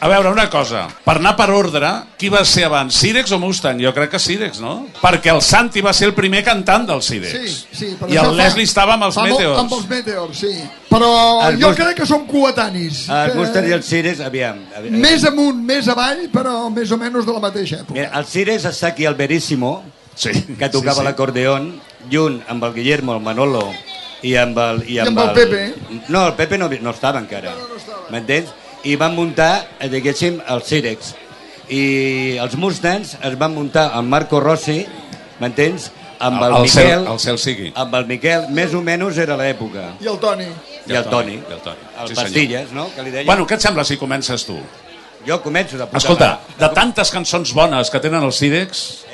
A 0.00 0.08
veure, 0.08 0.30
una 0.32 0.48
cosa. 0.48 0.86
Per 1.04 1.14
anar 1.18 1.34
per 1.36 1.50
ordre, 1.52 1.88
qui 2.18 2.30
va 2.32 2.40
ser 2.48 2.64
abans, 2.64 2.94
Sirex 2.96 3.32
o 3.36 3.38
Mustang? 3.38 3.82
Jo 3.84 3.90
crec 3.92 4.14
que 4.14 4.18
Sirex, 4.18 4.58
no? 4.64 4.86
Perquè 5.00 5.28
el 5.34 5.42
Santi 5.44 5.82
va 5.84 5.92
ser 5.92 6.06
el 6.08 6.14
primer 6.16 6.40
cantant 6.46 6.86
del 6.88 7.02
Sirex. 7.04 7.34
Sí, 7.36 7.66
sí, 7.76 7.88
però 8.00 8.08
I 8.08 8.16
el 8.16 8.30
fa- 8.30 8.36
Leslie 8.38 8.64
estava 8.64 8.94
amb 8.96 9.04
els 9.10 9.18
Meteors. 9.20 9.58
Amb 9.60 9.74
els 9.76 9.88
Meteors, 9.90 10.38
sí. 10.38 10.54
Però 10.88 11.10
El 11.50 11.58
jo 11.60 11.74
crec 11.76 11.98
que 11.98 12.06
som 12.08 12.24
coetanis. 12.26 13.02
el 13.10 13.34
Mustard 13.36 13.68
i 13.68 13.72
el 13.76 13.82
Cires, 13.84 14.20
aviam. 14.24 14.62
aviam. 14.74 14.96
Més 15.04 15.24
amunt, 15.28 15.60
més 15.68 15.86
avall, 15.92 16.24
però 16.32 16.70
més 16.72 16.90
o 16.90 16.96
menys 16.96 17.26
de 17.26 17.32
la 17.36 17.40
mateixa 17.44 17.82
època. 17.82 17.92
Mira, 17.98 18.10
el 18.18 18.24
Cires 18.24 18.64
està 18.64 18.88
aquí 18.94 19.04
al 19.04 19.14
Veríssimo, 19.20 19.82
sí, 20.14 20.30
que 20.58 20.68
tocava 20.70 20.94
sí, 20.94 21.00
sí. 21.00 21.04
l'acordeón, 21.10 21.74
junt 22.10 22.40
amb 22.48 22.64
el 22.64 22.72
Guillermo, 22.72 23.14
el 23.14 23.20
Manolo 23.20 23.68
i 24.22 24.34
amb 24.36 24.56
el... 24.58 24.82
I 24.88 24.98
amb 25.04 25.18
el 25.18 25.30
Pepe. 25.36 25.74
No, 26.08 26.26
el 26.26 26.34
Pepe 26.40 26.56
no, 26.56 26.70
no 26.80 26.90
estava 26.90 27.18
encara. 27.20 27.52
M'entens? 28.10 28.48
I 28.84 28.96
van 28.96 29.14
muntar, 29.14 29.68
eh, 29.78 29.88
diguéssim, 29.88 30.40
el 30.48 30.62
Cirex. 30.62 31.14
I 31.68 32.36
els 32.42 32.56
Mustangs 32.56 33.16
es 33.22 33.36
van 33.38 33.52
muntar 33.54 33.90
amb 33.94 34.08
Marco 34.08 34.40
Rossi, 34.40 34.86
m'entens? 35.40 35.90
Amb 36.20 36.42
el, 36.42 36.50
El- 36.50 36.56
el 36.56 36.62
Miquel, 36.62 36.86
cel- 36.88 37.06
el 37.12 37.18
cel 37.20 37.38
sigui. 37.38 37.72
Amb 37.74 37.94
el 37.94 38.06
Miquel, 38.06 38.48
més 38.50 38.74
o 38.74 38.80
menys 38.84 39.16
era 39.18 39.36
l'època. 39.40 39.94
I 40.00 40.06
el 40.10 40.18
Toni. 40.20 40.44
I 40.86 40.92
el 40.96 41.04
Toni. 41.04 41.34
I 41.38 41.52
el 41.52 41.60
Toni. 41.64 41.78
El 42.00 42.08
Sí, 42.08 42.14
senyor. 42.14 42.24
Pastilles, 42.24 42.72
no? 42.72 42.88
Que 42.94 43.02
li 43.02 43.10
deia. 43.10 43.24
Bueno, 43.26 43.46
què 43.46 43.54
et 43.54 43.60
sembla 43.64 43.84
si 43.84 43.96
comences 43.96 44.44
tu? 44.44 44.58
Jo 45.26 45.40
començo 45.42 45.76
de 45.78 45.84
puta 45.86 45.98
Escolta, 45.98 46.26
mare. 46.26 46.58
de 46.58 46.68
tantes 46.74 47.10
cançons 47.10 47.52
bones 47.54 47.90
que 47.90 48.00
tenen 48.00 48.22
els 48.24 48.36
Sirex, 48.36 49.04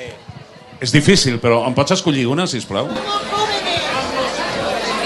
és 0.81 0.93
difícil, 0.93 1.41
però 1.41 1.65
em 1.67 1.75
pots 1.75 1.93
escollir 1.93 2.27
una, 2.27 2.47
si 2.47 2.61
plau? 2.61 2.89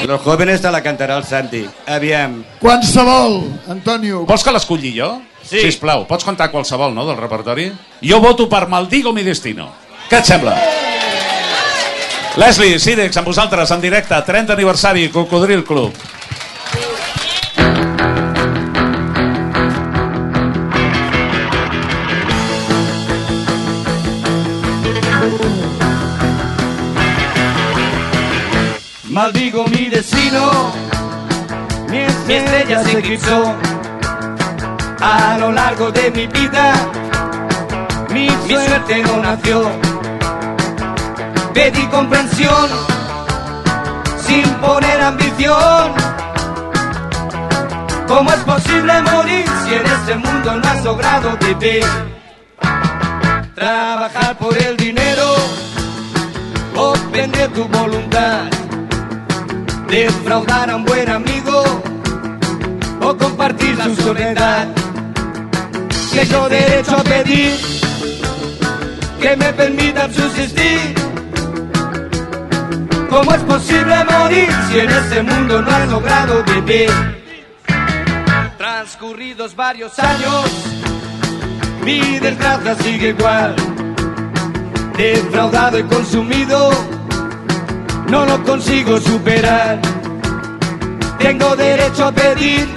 Los 0.07 0.20
jóvenes 0.22 0.62
te 0.62 0.70
la 0.70 0.82
cantarà 0.82 1.16
el 1.18 1.24
Santi. 1.24 1.64
Aviam. 1.86 2.42
Qualsevol, 2.59 3.42
Antonio. 3.68 4.24
Vols 4.26 4.44
que 4.44 4.55
l'escolli 4.55 4.94
jo? 4.96 5.11
Sí. 5.42 5.61
Sisplau, 5.61 6.07
pots 6.09 6.24
cantar 6.24 6.51
qualsevol, 6.53 6.94
no, 6.94 7.05
del 7.09 7.18
repertori? 7.20 7.70
Jo 8.01 8.20
voto 8.20 8.48
per 8.48 8.66
Maldigo 8.68 9.12
mi 9.12 9.24
destino. 9.26 9.68
Què 10.09 10.20
et 10.20 10.28
sembla? 10.28 10.57
Leslie, 12.40 12.78
Sirex, 12.78 13.16
amb 13.18 13.28
vosaltres, 13.28 13.70
en 13.74 13.80
directe, 13.82 14.16
30 14.26 14.55
aniversari, 14.55 15.09
Cocodril 15.11 15.64
Club. 15.64 15.94
Maldigo 29.22 29.66
mi 29.66 29.90
destino, 29.90 30.72
mi 31.90 31.98
estrella 31.98 32.82
se 32.84 33.00
eclipsó 33.00 33.54
a 34.98 35.36
lo 35.38 35.52
largo 35.52 35.90
de 35.92 36.10
mi 36.10 36.26
vida. 36.26 36.72
Mi 38.14 38.30
suerte 38.48 39.02
no 39.02 39.18
nació. 39.18 39.70
Pedí 41.52 41.86
comprensión 41.88 42.70
sin 44.26 44.48
poner 44.54 45.02
ambición. 45.02 45.92
¿Cómo 48.08 48.32
es 48.32 48.40
posible 48.52 49.02
morir 49.02 49.44
si 49.66 49.74
en 49.74 49.84
este 49.84 50.14
mundo 50.14 50.56
no 50.56 50.66
has 50.66 50.82
logrado 50.82 51.36
vivir? 51.36 51.84
Trabajar 53.54 54.38
por 54.38 54.56
el 54.56 54.78
dinero 54.78 55.34
o 56.74 56.94
vender 57.12 57.52
tu 57.52 57.68
voluntad. 57.68 58.69
Defraudar 59.91 60.70
a 60.70 60.76
un 60.76 60.84
buen 60.84 61.11
amigo 61.11 61.64
o 63.01 63.16
compartir 63.16 63.76
su 63.82 63.97
soledad. 63.97 64.68
Tengo 66.12 66.49
derecho 66.49 66.97
a 66.97 67.03
pedir 67.03 67.57
que 69.20 69.36
me 69.36 69.53
permitan 69.53 70.14
subsistir. 70.14 70.95
¿Cómo 73.09 73.34
es 73.34 73.43
posible 73.43 74.05
morir 74.05 74.49
si 74.70 74.78
en 74.78 74.91
este 74.91 75.22
mundo 75.22 75.61
no 75.61 75.70
has 75.70 75.88
logrado 75.88 76.45
vivir? 76.45 76.91
Transcurridos 78.57 79.57
varios 79.57 79.99
años, 79.99 80.45
mi 81.84 82.20
desgracia 82.20 82.76
sigue 82.76 83.09
igual. 83.09 83.57
Defraudado 84.97 85.80
y 85.80 85.82
consumido, 85.82 86.70
no 88.11 88.26
lo 88.26 88.42
consigo 88.42 88.98
superar. 89.00 89.80
Tengo 91.18 91.54
derecho 91.54 92.06
a 92.06 92.12
pedir 92.12 92.68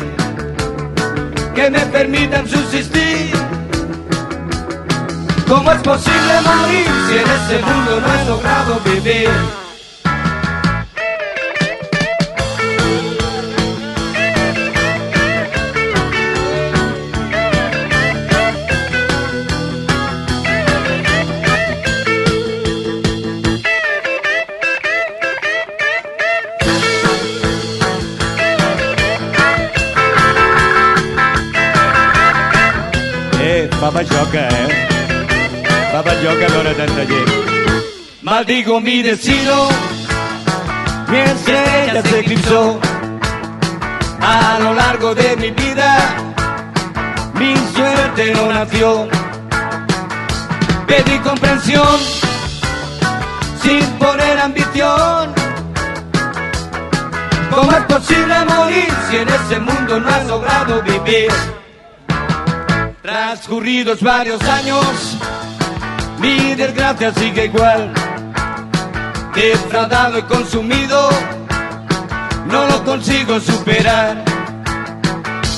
que 1.55 1.69
me 1.71 1.79
permitan 1.79 2.47
subsistir. 2.47 3.31
¿Cómo 5.47 5.71
es 5.71 5.81
posible 5.81 6.33
morir 6.45 6.87
si 7.07 7.17
en 7.17 7.29
este 7.29 7.65
mundo 7.65 7.99
no 7.99 8.07
has 8.07 8.27
logrado 8.27 8.79
vivir? 8.85 9.29
Maldigo 38.33 38.79
mi 38.81 39.03
destino, 39.03 39.69
mi 41.07 41.19
estrella 41.19 42.01
se 42.01 42.19
eclipsó 42.21 42.79
a 44.19 44.57
lo 44.59 44.73
largo 44.73 45.13
de 45.13 45.35
mi 45.37 45.51
vida. 45.51 45.99
Mi 47.35 47.55
suerte 47.75 48.33
no 48.33 48.51
nació. 48.51 49.07
Pedí 50.87 51.19
comprensión 51.19 51.99
sin 53.61 53.85
poner 53.99 54.39
ambición. 54.39 55.31
¿Cómo 57.51 57.71
es 57.71 57.83
posible 57.83 58.45
morir 58.45 58.91
si 59.11 59.17
en 59.17 59.29
este 59.29 59.59
mundo 59.59 59.99
no 59.99 60.09
has 60.09 60.25
logrado 60.25 60.81
vivir? 60.81 61.31
Transcurridos 63.03 64.01
varios 64.01 64.41
años, 64.41 65.19
mi 66.17 66.55
desgracia 66.55 67.13
sigue 67.13 67.45
igual. 67.45 68.02
Defraudado 69.35 70.19
y 70.19 70.21
consumido, 70.23 71.09
no 72.45 72.65
lo 72.67 72.83
consigo 72.83 73.39
superar. 73.39 74.23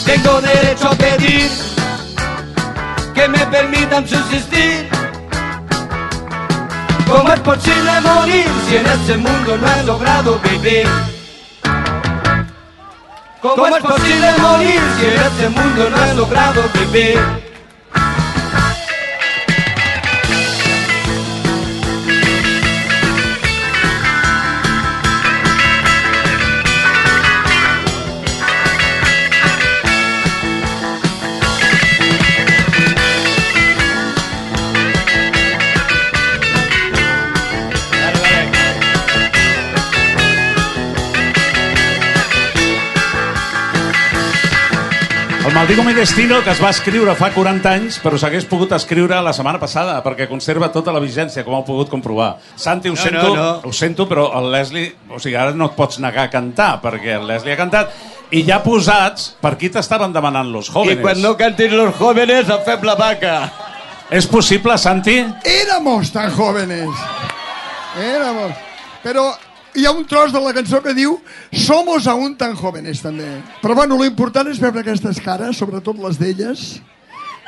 Tengo 0.06 0.40
derecho 0.40 0.88
a 0.88 0.96
pedir 0.96 1.50
que 3.14 3.28
me 3.28 3.40
permitan 3.48 4.08
subsistir. 4.08 4.90
¿Cómo 7.06 7.34
es 7.34 7.40
posible 7.42 8.02
morir 8.02 8.48
si 8.68 8.78
en 8.78 8.86
este 8.86 9.18
mundo 9.18 9.58
no 9.58 9.68
has 9.68 9.86
logrado 9.86 10.40
vivir? 10.40 10.88
¿Cómo 13.42 13.68
es 13.68 13.84
posible 13.84 14.32
morir 14.40 14.82
si 15.00 15.06
en 15.06 15.22
este 15.22 15.50
mundo 15.50 15.90
no 15.90 15.98
has 15.98 16.16
logrado 16.16 16.64
vivir? 16.74 17.45
Maldigo 45.56 45.84
mi 45.84 45.94
destino, 45.94 46.42
que 46.44 46.52
es 46.52 46.60
va 46.60 46.70
escriure 46.74 47.14
fa 47.16 47.30
40 47.32 47.70
anys, 47.72 47.96
però 48.04 48.18
s'hagués 48.20 48.44
pogut 48.50 48.74
escriure 48.76 49.16
la 49.24 49.32
setmana 49.34 49.56
passada, 49.62 49.94
perquè 50.04 50.26
conserva 50.28 50.68
tota 50.74 50.92
la 50.92 51.00
vigència, 51.00 51.46
com 51.48 51.56
heu 51.56 51.64
pogut 51.64 51.88
comprovar. 51.90 52.34
Santi, 52.60 52.92
ho, 52.92 52.96
No, 52.98 53.00
sento, 53.02 53.30
no, 53.30 53.36
no. 53.36 53.62
ho 53.64 53.72
sento, 53.74 54.04
però 54.10 54.26
el 54.36 54.50
Leslie... 54.52 54.90
O 55.08 55.18
sigui, 55.20 55.38
ara 55.40 55.54
no 55.56 55.70
et 55.72 55.78
pots 55.78 56.02
negar 56.04 56.26
a 56.28 56.32
cantar, 56.34 56.82
perquè 56.84 57.16
el 57.16 57.26
Leslie 57.30 57.56
ha 57.56 57.60
cantat, 57.62 57.96
i 58.36 58.44
ja 58.44 58.60
posats, 58.66 59.30
per 59.40 59.54
qui 59.56 59.70
t'estaven 59.72 60.12
demanant 60.12 60.52
los 60.52 60.68
jóvenes? 60.74 61.00
I 61.00 61.06
quan 61.08 61.24
no 61.24 61.38
cantin 61.40 61.78
los 61.78 61.96
jóvenes, 61.96 62.52
em 62.52 62.62
fem 62.68 62.84
la 62.84 62.98
vaca. 63.00 63.38
És 64.12 64.28
possible, 64.28 64.76
Santi? 64.78 65.22
Éramos 65.48 66.12
tan 66.12 66.36
jóvenes. 66.36 66.90
Éramos. 67.96 68.52
Però 69.06 69.30
hi 69.76 69.86
ha 69.86 69.92
un 69.92 70.06
tros 70.08 70.34
de 70.34 70.42
la 70.42 70.54
cançó 70.56 70.82
que 70.84 70.94
diu 70.96 71.20
Somos 71.52 72.08
aún 72.08 72.36
tan 72.40 72.56
jóvenes, 72.56 73.02
també. 73.04 73.28
Però 73.62 73.76
bueno, 73.76 73.98
lo 73.98 74.06
important 74.08 74.50
és 74.52 74.60
veure 74.62 74.82
aquestes 74.82 75.22
cares, 75.24 75.58
sobretot 75.58 76.00
les 76.02 76.20
d'elles, 76.20 76.66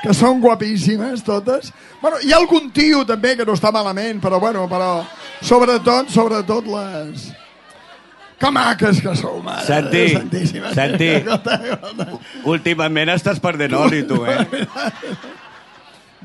que 0.04 0.14
són 0.14 0.42
guapíssimes 0.44 1.24
totes. 1.26 1.72
Bueno, 2.02 2.22
hi 2.22 2.34
ha 2.34 2.40
algun 2.42 2.70
tio 2.76 3.04
també 3.08 3.36
que 3.38 3.46
no 3.48 3.58
està 3.58 3.72
malament, 3.74 4.22
però 4.24 4.40
bueno, 4.44 4.68
però 4.70 5.02
sobretot, 5.42 6.14
sobretot 6.14 6.70
les... 6.72 7.28
Que 8.38 8.52
maques 8.54 9.00
que 9.02 9.16
sou, 9.18 9.40
mare. 9.42 9.66
Santi, 9.66 10.04
Santíssima. 10.14 10.70
Santi. 10.78 11.10
Últimament 12.46 13.10
estàs 13.16 13.42
perdent 13.42 13.74
oli, 13.74 14.04
tu, 14.06 14.20
eh? 14.30 14.38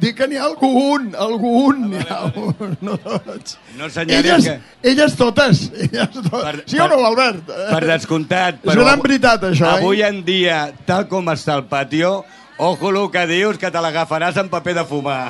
Dic 0.01 0.17
que 0.17 0.27
n'hi 0.27 0.39
ha 0.41 0.47
algun, 0.49 1.11
algun, 1.21 1.83
n'hi 1.91 2.01
ha 2.09 2.23
algun, 2.25 2.77
no 2.81 2.97
tots. 2.97 3.59
No 3.77 3.91
Elles, 4.07 4.47
que... 4.47 4.55
elles 4.89 5.17
totes, 5.19 5.67
elles 5.77 6.17
totes. 6.17 6.63
Sí 6.67 6.81
o 6.81 6.89
no, 6.89 7.03
Albert? 7.11 7.45
Per 7.47 7.83
descomptat. 7.85 8.63
És 8.65 8.81
una 8.81 8.97
veritat, 8.97 9.45
això, 9.53 9.69
eh? 9.69 9.83
Avui 9.83 10.03
en 10.07 10.23
dia, 10.25 10.65
tal 10.89 11.07
com 11.13 11.29
està 11.35 11.59
el 11.61 11.67
patio, 11.69 12.23
ojo 12.57 12.95
el 12.95 13.05
que 13.13 13.27
dius, 13.29 13.61
que 13.61 13.71
te 13.71 13.85
l'agafaràs 13.85 14.41
en 14.41 14.49
paper 14.53 14.81
de 14.81 14.89
fumar. 14.89 15.21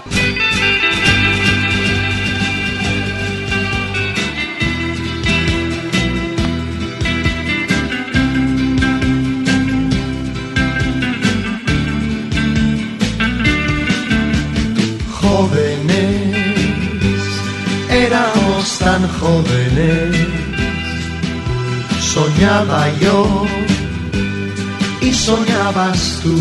Jóvenes, 15.32 16.36
éramos 17.88 18.78
tan 18.78 19.08
jóvenes, 19.18 20.14
soñaba 22.00 22.80
yo 23.00 23.46
y 25.00 25.10
soñabas 25.14 26.20
tú. 26.22 26.36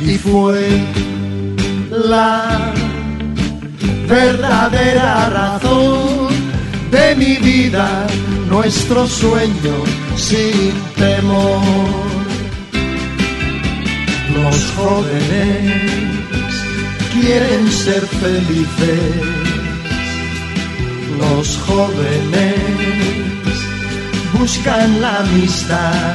Y 0.00 0.16
fue 0.18 0.84
la 1.90 2.72
verdadera 4.08 5.28
razón 5.30 6.28
de 6.92 7.16
mi 7.16 7.36
vida, 7.38 8.06
nuestro 8.48 9.08
sueño 9.08 9.74
sin 10.14 10.72
temor. 10.94 12.15
Los 14.42 14.72
jóvenes 14.72 15.72
quieren 17.12 17.72
ser 17.72 18.02
felices, 18.06 19.00
los 21.18 21.58
jóvenes 21.66 22.56
buscan 24.38 25.00
la 25.00 25.18
amistad 25.20 26.14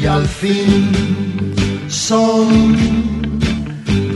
y 0.00 0.06
al 0.06 0.26
fin 0.26 0.90
son 1.88 2.76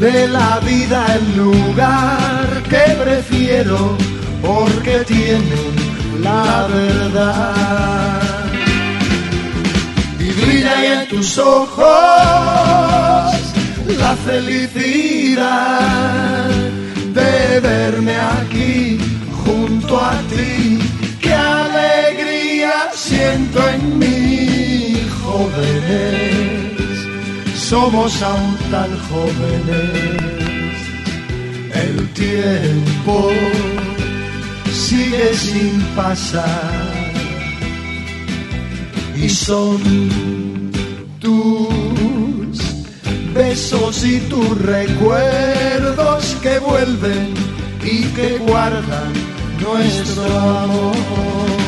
de 0.00 0.28
la 0.28 0.58
vida 0.60 1.06
el 1.16 1.36
lugar 1.36 2.62
que 2.70 2.94
prefiero 3.04 3.96
porque 4.42 5.04
tienen 5.06 5.74
la 6.22 6.66
verdad. 6.68 8.29
Y 10.40 10.44
brilla 10.44 11.02
en 11.02 11.08
tus 11.08 11.38
ojos 11.38 11.80
la 13.98 14.16
felicidad 14.24 15.40
de 17.14 17.60
verme 17.60 18.16
aquí 18.16 18.98
junto 19.44 20.00
a 20.00 20.12
ti. 20.30 20.78
Qué 21.20 21.34
alegría 21.34 22.90
siento 22.94 23.58
en 23.68 23.98
mí, 23.98 25.06
jóvenes 25.22 26.30
somos 27.70 28.20
aún 28.20 28.56
tan 28.72 28.90
jóvenes. 29.08 30.76
El 31.84 32.08
tiempo 32.24 33.30
sigue 34.72 35.32
sin 35.34 35.80
pasar 35.94 36.89
y 39.22 39.28
son 39.28 40.70
tus 41.20 42.58
besos 43.34 44.04
y 44.04 44.18
tus 44.20 44.58
recuerdos 44.62 46.36
que 46.42 46.58
vuelven 46.58 47.34
y 47.82 48.02
que 48.14 48.38
guardan 48.38 49.12
nuestro 49.60 50.24
amor. 50.24 51.59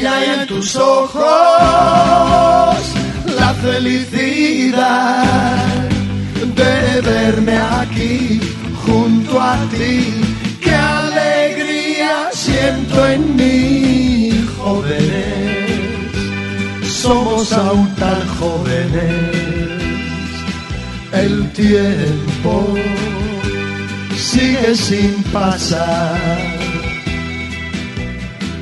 Y 0.00 0.02
brilla 0.02 0.42
en 0.42 0.46
tus 0.46 0.76
ojos 0.76 1.20
la 3.38 3.54
felicidad 3.62 5.24
de 6.54 7.00
verme 7.02 7.56
aquí 7.56 8.40
junto 8.86 9.40
a 9.40 9.56
ti. 9.70 10.14
Qué 10.60 10.74
alegría 10.74 12.30
siento 12.32 13.06
en 13.08 13.36
mí, 13.36 14.48
jóvenes, 14.58 15.70
somos 17.02 17.52
aún 17.52 17.94
tan 17.96 18.26
jóvenes. 18.38 19.50
El 21.12 21.50
tiempo 21.52 22.74
sigue 24.16 24.74
sin 24.76 25.22
pasar 25.24 26.79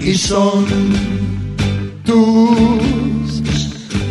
y 0.01 0.15
son 0.15 0.67
tus 2.05 3.43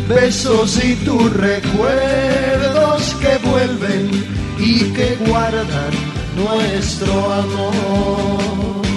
besos 0.08 0.82
y 0.84 0.94
tus 1.04 1.32
recuerdos 1.34 3.14
que 3.20 3.48
vuelven 3.48 4.10
y 4.58 4.84
que 4.92 5.16
guardan 5.26 5.92
nuestro 6.36 7.32
amor. 7.32 8.87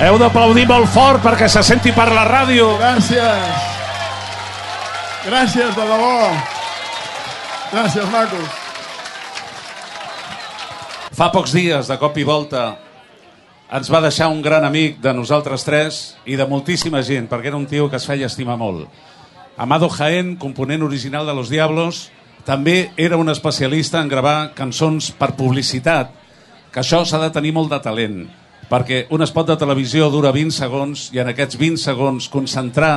Heu 0.00 0.16
d'aplaudir 0.16 0.62
molt 0.64 0.88
fort 0.88 1.20
perquè 1.20 1.44
se 1.52 1.60
senti 1.60 1.90
per 1.92 2.06
la 2.08 2.22
ràdio. 2.24 2.70
Gràcies. 2.80 3.66
Gràcies, 5.26 5.74
de 5.76 5.84
debò. 5.90 6.14
Gràcies, 7.74 8.06
macos. 8.08 8.46
Fa 11.12 11.28
pocs 11.34 11.52
dies, 11.52 11.92
de 11.92 11.98
cop 12.00 12.16
i 12.16 12.24
volta, 12.24 12.64
ens 13.76 13.92
va 13.92 14.00
deixar 14.00 14.30
un 14.32 14.40
gran 14.40 14.64
amic 14.64 15.02
de 15.04 15.12
nosaltres 15.12 15.68
tres 15.68 16.00
i 16.24 16.40
de 16.40 16.48
moltíssima 16.48 17.04
gent, 17.04 17.28
perquè 17.28 17.52
era 17.52 17.60
un 17.60 17.68
tio 17.68 17.90
que 17.92 18.00
es 18.00 18.08
feia 18.08 18.32
estimar 18.32 18.56
molt. 18.56 18.88
Amado 19.60 19.92
Jaén, 19.92 20.38
component 20.40 20.82
original 20.82 21.28
de 21.28 21.36
Los 21.36 21.52
Diablos, 21.52 22.06
també 22.48 22.88
era 22.96 23.20
un 23.20 23.28
especialista 23.28 24.00
en 24.00 24.08
gravar 24.08 24.54
cançons 24.56 25.12
per 25.12 25.34
publicitat, 25.36 26.16
que 26.72 26.80
això 26.80 27.04
s'ha 27.04 27.20
de 27.20 27.34
tenir 27.36 27.52
molt 27.52 27.68
de 27.68 27.84
talent, 27.84 28.22
perquè 28.70 29.04
un 29.10 29.26
spot 29.26 29.50
de 29.50 29.58
televisió 29.58 30.08
dura 30.14 30.30
20 30.32 30.54
segons 30.54 31.08
i 31.14 31.20
en 31.20 31.32
aquests 31.32 31.58
20 31.58 31.82
segons 31.82 32.30
concentrar 32.30 32.94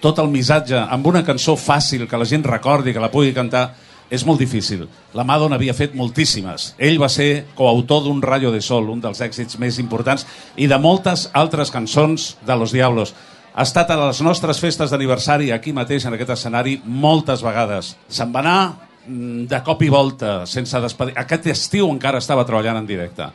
tot 0.00 0.18
el 0.18 0.30
missatge 0.32 0.80
amb 0.80 1.06
una 1.06 1.22
cançó 1.26 1.58
fàcil 1.60 2.06
que 2.08 2.18
la 2.18 2.28
gent 2.28 2.46
recordi, 2.48 2.94
que 2.96 3.02
la 3.02 3.12
pugui 3.12 3.34
cantar, 3.36 3.68
és 4.10 4.24
molt 4.26 4.40
difícil. 4.42 4.86
L'Amado 5.14 5.46
n'havia 5.48 5.76
fet 5.76 5.94
moltíssimes. 5.94 6.72
Ell 6.82 6.98
va 6.98 7.08
ser 7.12 7.44
coautor 7.54 8.02
d'un 8.04 8.22
Rayo 8.22 8.50
de 8.50 8.60
Sol, 8.64 8.88
un 8.90 9.00
dels 9.00 9.20
èxits 9.22 9.60
més 9.62 9.78
importants, 9.78 10.26
i 10.56 10.66
de 10.66 10.78
moltes 10.82 11.28
altres 11.32 11.70
cançons 11.70 12.32
de 12.46 12.56
Los 12.56 12.74
Diablos. 12.74 13.14
Ha 13.54 13.62
estat 13.66 13.90
a 13.90 13.98
les 14.00 14.20
nostres 14.22 14.58
festes 14.62 14.90
d'aniversari, 14.90 15.52
aquí 15.52 15.72
mateix, 15.76 16.06
en 16.06 16.16
aquest 16.16 16.34
escenari, 16.34 16.80
moltes 16.84 17.44
vegades. 17.46 17.94
Se'n 18.08 18.34
va 18.34 18.42
anar 18.42 18.58
mm, 19.06 19.46
de 19.50 19.62
cop 19.66 19.82
i 19.82 19.92
volta, 19.92 20.40
sense 20.46 20.82
despedir. 20.82 21.14
Aquest 21.18 21.46
estiu 21.54 21.90
encara 21.90 22.18
estava 22.22 22.46
treballant 22.48 22.82
en 22.82 22.90
directe. 22.90 23.30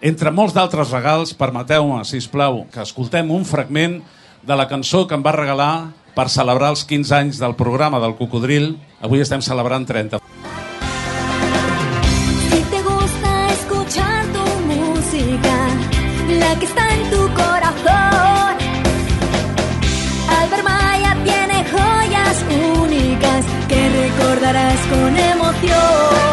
Entre 0.00 0.30
molts 0.32 0.54
d'altres 0.56 0.88
regals, 0.94 1.34
permeteu-me, 1.36 2.00
si 2.08 2.22
plau, 2.32 2.62
que 2.72 2.80
escoltem 2.80 3.28
un 3.30 3.44
fragment 3.44 3.98
de 4.48 4.56
la 4.56 4.64
cançó 4.68 5.04
que 5.06 5.12
em 5.12 5.20
va 5.20 5.34
regalar 5.36 5.92
per 6.16 6.30
celebrar 6.32 6.70
els 6.72 6.86
15 6.88 7.12
anys 7.18 7.40
del 7.42 7.52
programa 7.54 8.00
del 8.00 8.16
Cocodril. 8.16 8.78
Avui 9.04 9.20
estem 9.20 9.44
celebrant 9.44 9.84
30. 9.84 10.22
Si 12.46 12.62
te 12.72 12.80
gusta 12.88 13.34
escuchar 13.52 14.24
tu 14.32 14.46
música, 14.72 15.56
la 16.40 16.56
que 16.56 16.64
está 16.64 16.88
en 16.96 17.04
tu 17.12 17.22
corazón, 17.36 18.56
Albert 20.40 20.64
Maya 20.64 21.12
tiene 21.28 21.64
joyas 21.76 22.44
únicas 22.80 23.44
que 23.68 23.88
recordarás 24.00 24.80
con 24.88 25.18
emoción. 25.18 26.29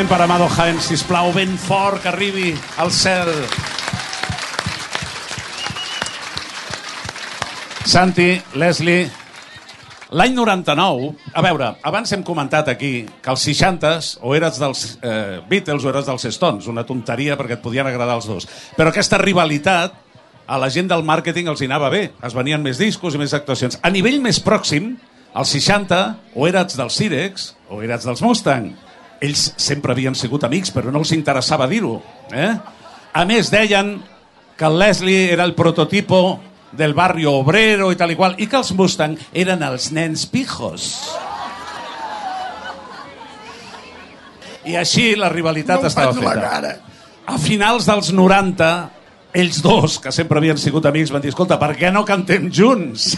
Aplaudiment 0.00 0.08
per 0.08 0.22
Amado 0.22 0.48
Jaén, 0.48 0.80
sisplau, 0.80 1.32
ben 1.32 1.58
fort, 1.58 2.00
que 2.00 2.08
arribi 2.08 2.54
al 2.78 2.90
cel. 2.90 3.28
Santi, 7.84 8.40
Leslie, 8.54 9.10
l'any 10.10 10.32
99, 10.32 11.10
a 11.34 11.42
veure, 11.44 11.72
abans 11.82 12.12
hem 12.12 12.22
comentat 12.24 12.70
aquí 12.72 13.04
que 13.20 13.30
als 13.30 13.44
60s 13.44 14.18
o 14.22 14.34
eres 14.34 14.60
dels 14.62 14.98
eh, 15.02 15.40
Beatles 15.48 15.84
o 15.84 15.90
eres 15.90 16.06
dels 16.06 16.28
Stones, 16.32 16.68
una 16.70 16.86
tonteria 16.86 17.36
perquè 17.36 17.58
et 17.58 17.64
podien 17.64 17.86
agradar 17.86 18.16
els 18.16 18.28
dos. 18.30 18.48
Però 18.76 18.88
aquesta 18.88 19.20
rivalitat 19.20 19.96
a 20.46 20.58
la 20.58 20.70
gent 20.70 20.88
del 20.88 21.04
màrqueting 21.04 21.50
els 21.50 21.60
hi 21.60 21.68
anava 21.68 21.90
bé. 21.92 22.12
Es 22.24 22.36
venien 22.36 22.62
més 22.62 22.80
discos 22.80 23.14
i 23.14 23.20
més 23.20 23.34
actuacions. 23.34 23.76
A 23.82 23.90
nivell 23.90 24.20
més 24.22 24.40
pròxim, 24.40 24.94
als 25.34 25.52
60, 25.58 26.04
o 26.34 26.46
eres 26.48 26.78
dels 26.78 26.96
Cirex 26.96 27.52
o 27.68 27.82
eres 27.84 28.06
dels 28.06 28.22
Mustang. 28.24 28.72
Ells 29.20 29.50
sempre 29.60 29.92
havien 29.92 30.14
sigut 30.16 30.44
amics, 30.48 30.72
però 30.72 30.92
no 30.92 31.02
els 31.02 31.12
interessava 31.12 31.66
dir-ho. 31.68 31.98
Eh? 32.32 32.52
A 33.12 33.24
més, 33.28 33.50
deien 33.52 33.98
que 34.56 34.64
el 34.68 34.78
Leslie 34.78 35.32
era 35.32 35.44
el 35.44 35.54
prototipo 35.54 36.38
del 36.72 36.94
barrio 36.94 37.32
obrero 37.40 37.90
i 37.92 37.98
tal 37.98 38.12
i 38.12 38.16
qual, 38.16 38.36
i 38.38 38.46
que 38.46 38.56
els 38.60 38.70
Mustang 38.78 39.16
eren 39.34 39.62
els 39.66 39.90
nens 39.92 40.24
pijos. 40.30 40.86
I 44.68 44.76
així 44.76 45.14
la 45.16 45.30
rivalitat 45.32 45.82
No 45.82 45.88
estava 45.88 46.12
faig 46.12 46.24
la 46.24 46.34
feta. 46.34 46.48
cara. 46.48 46.72
A 47.30 47.38
finals 47.40 47.86
dels 47.88 48.10
90, 48.12 48.70
ells 49.40 49.60
dos, 49.64 49.98
que 50.02 50.12
sempre 50.12 50.40
havien 50.40 50.58
sigut 50.58 50.86
amics, 50.86 51.12
van 51.14 51.22
dir, 51.24 51.32
escolta, 51.32 51.58
per 51.60 51.72
què 51.78 51.92
no 51.92 52.04
cantem 52.08 52.50
junts? 52.52 53.14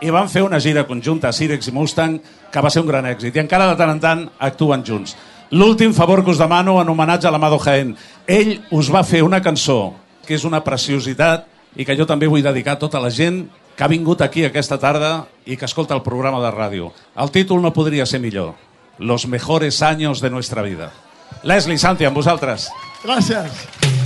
I 0.00 0.12
van 0.14 0.30
fer 0.32 0.40
una 0.46 0.60
gira 0.62 0.86
conjunta, 0.88 1.32
Cirex 1.36 1.68
i 1.68 1.74
Mustang, 1.76 2.14
que 2.50 2.62
va 2.64 2.70
ser 2.72 2.80
un 2.80 2.88
gran 2.88 3.04
èxit. 3.10 3.36
I 3.36 3.42
encara 3.42 3.66
de 3.68 3.76
tant 3.76 3.90
en 3.92 4.00
tant 4.00 4.22
actuen 4.38 4.84
junts. 4.86 5.12
L'últim 5.50 5.92
favor 5.92 6.22
que 6.22 6.30
us 6.30 6.38
demano 6.38 6.76
en 6.78 6.88
homenatge 6.88 7.26
a 7.26 7.30
l'Amado 7.34 7.58
Jaén. 7.58 7.96
Ell 8.26 8.60
us 8.70 8.90
va 8.92 9.02
fer 9.02 9.24
una 9.26 9.42
cançó 9.42 9.96
que 10.26 10.36
és 10.36 10.44
una 10.46 10.62
preciositat 10.62 11.48
i 11.74 11.86
que 11.86 11.96
jo 11.98 12.06
també 12.06 12.28
vull 12.30 12.44
dedicar 12.44 12.76
a 12.76 12.82
tota 12.82 13.00
la 13.02 13.10
gent 13.10 13.48
que 13.74 13.82
ha 13.82 13.90
vingut 13.90 14.22
aquí 14.22 14.44
aquesta 14.46 14.78
tarda 14.78 15.26
i 15.46 15.56
que 15.56 15.66
escolta 15.66 15.96
el 15.98 16.04
programa 16.06 16.38
de 16.44 16.54
ràdio. 16.54 16.92
El 17.18 17.34
títol 17.34 17.62
no 17.62 17.74
podria 17.74 18.06
ser 18.06 18.20
millor. 18.20 18.54
Los 18.98 19.26
mejores 19.26 19.82
años 19.82 20.20
de 20.20 20.30
nuestra 20.30 20.62
vida. 20.62 20.92
Leslie, 21.42 21.78
Santi, 21.78 22.04
amb 22.04 22.14
vosaltres. 22.14 22.70
Gràcies. 23.02 23.99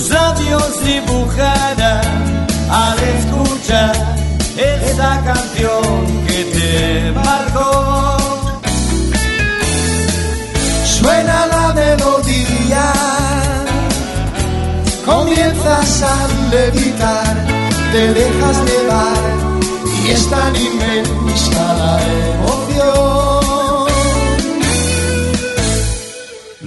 Tus 0.00 0.10
labios 0.10 0.82
dibujarán 0.82 2.46
al 2.70 2.98
escuchar 3.18 3.92
esa 4.56 5.20
canción 5.24 6.24
que 6.26 6.44
te 6.54 7.12
marcó. 7.12 8.16
Suena 10.84 11.46
la 11.46 11.74
melodía, 11.74 12.92
comienzas 15.04 16.02
a 16.02 16.16
levitar, 16.50 17.36
te 17.92 18.14
dejas 18.14 18.56
llevar 18.68 19.22
y 20.02 20.10
es 20.12 20.30
tan 20.30 20.56
inmensa 20.56 21.74
la 21.74 22.00
emoción. 22.32 23.19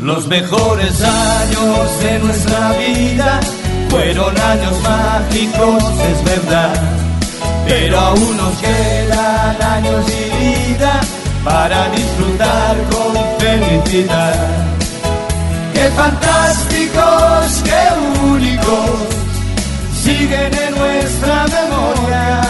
Los 0.03 0.27
mejores 0.27 1.01
años 1.01 1.99
de 2.01 2.19
nuestra 2.19 2.73
vida 2.73 3.39
fueron 3.89 4.37
años 4.37 4.73
mágicos, 4.81 5.81
es 6.11 6.23
verdad. 6.25 6.73
Pero 7.65 7.97
aún 7.97 8.35
nos 8.35 8.53
quedan 8.57 9.61
años 9.61 10.05
y 10.09 10.59
vida 10.67 10.99
para 11.45 11.89
disfrutar 11.91 12.75
con 12.91 13.13
felicidad. 13.39 14.35
Qué 15.73 15.89
fantásticos, 15.95 17.63
qué 17.63 18.27
únicos, 18.27 19.07
siguen 20.03 20.53
en 20.53 20.79
nuestra 20.79 21.45
memoria. 21.47 22.41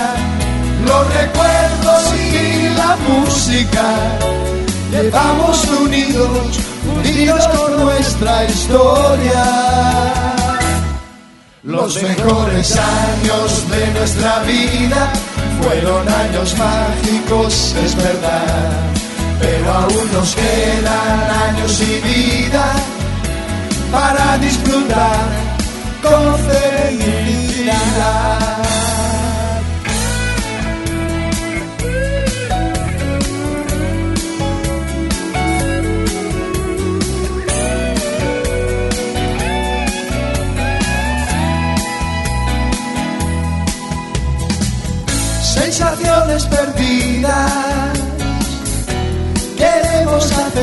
Los 0.88 1.14
recuerdos 1.14 2.14
y 2.18 2.76
la 2.76 2.98
música 3.08 4.24
llevamos 4.94 5.66
unidos, 5.82 6.60
unidos 7.04 7.48
con 7.50 7.84
nuestra 7.84 8.46
historia. 8.46 9.44
Los 11.64 12.02
mejores 12.02 12.78
años 12.78 13.70
de 13.70 13.88
nuestra 14.00 14.40
vida 14.40 15.12
fueron 15.62 16.08
años 16.08 16.56
mágicos, 16.58 17.76
es 17.84 17.96
verdad. 17.96 18.72
Pero 19.40 19.74
aún 19.74 20.14
nos 20.14 20.36
quedan 20.36 21.32
años 21.50 21.82
y 21.82 22.00
vida 22.08 22.74
para 23.92 24.38
disfrutar 24.38 25.28
con 26.02 26.38
felicidad. 26.40 27.74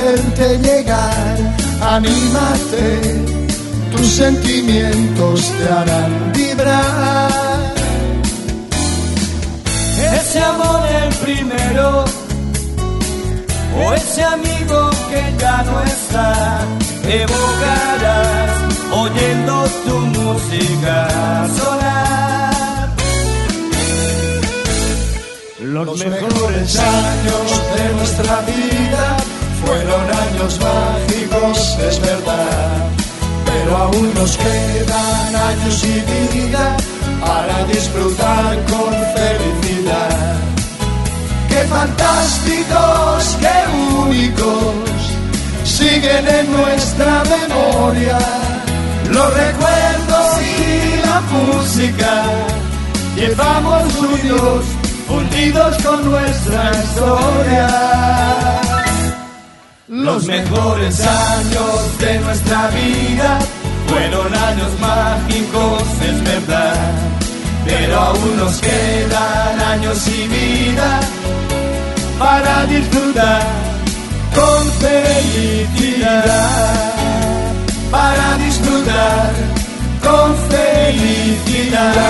Hacerte 0.01 0.59
llegar, 0.59 1.37
anímate, 1.81 3.25
tus 3.93 4.07
sentimientos 4.07 5.53
te 5.59 5.73
harán 5.73 6.33
vibrar. 6.33 7.75
Ese 10.21 10.41
amor 10.41 10.81
el 11.03 11.15
primero 11.17 12.05
o 13.77 13.95
ese 13.95 14.23
amigo 14.25 14.91
que 15.11 15.35
ya 15.39 15.63
no 15.63 15.83
está, 15.83 16.61
evocarás 17.05 18.51
oyendo 18.93 19.67
tu 19.87 19.99
música 19.99 21.49
sonar. 21.57 22.91
Los 25.63 25.99
mejores 26.05 26.79
años 26.79 27.63
de 27.77 27.95
nuestra 27.95 28.41
vida 28.41 29.20
fueron 29.71 30.05
años 30.27 30.59
mágicos, 30.61 31.79
es 31.89 32.01
verdad. 32.01 32.89
Pero 33.47 33.77
aún 33.77 34.15
nos 34.15 34.37
quedan 34.37 35.37
años 35.51 35.85
y 35.85 35.97
vida 36.37 36.77
para 37.21 37.65
disfrutar 37.67 38.57
con 38.71 38.93
felicidad. 39.17 40.37
Qué 41.49 41.61
fantásticos, 41.77 43.37
qué 43.43 43.59
únicos, 43.97 44.99
siguen 45.65 46.27
en 46.27 46.53
nuestra 46.53 47.23
memoria. 47.37 48.19
Los 49.11 49.29
recuerdos 49.35 50.29
y 50.41 51.07
la 51.07 51.21
música 51.35 52.13
llevamos 53.17 53.95
unidos 53.99 54.65
fundidos 55.07 55.77
con 55.83 56.11
nuestra 56.11 56.71
historia. 56.83 58.60
Los 60.03 60.25
mejores 60.25 61.01
años 61.07 61.99
de 61.99 62.19
nuestra 62.21 62.69
vida 62.69 63.39
fueron 63.87 64.35
años 64.35 64.71
mágicos, 64.81 65.83
es 66.03 66.25
verdad. 66.25 66.93
Pero 67.67 67.99
aún 67.99 68.37
nos 68.39 68.61
quedan 68.61 69.61
años 69.61 70.09
y 70.09 70.27
vida 70.27 71.01
para 72.19 72.65
disfrutar 72.65 73.43
con 74.35 74.65
felicidad. 74.81 76.25
Para 77.91 78.39
disfrutar 78.39 79.33
con 80.03 80.35
felicidad. 80.49 82.01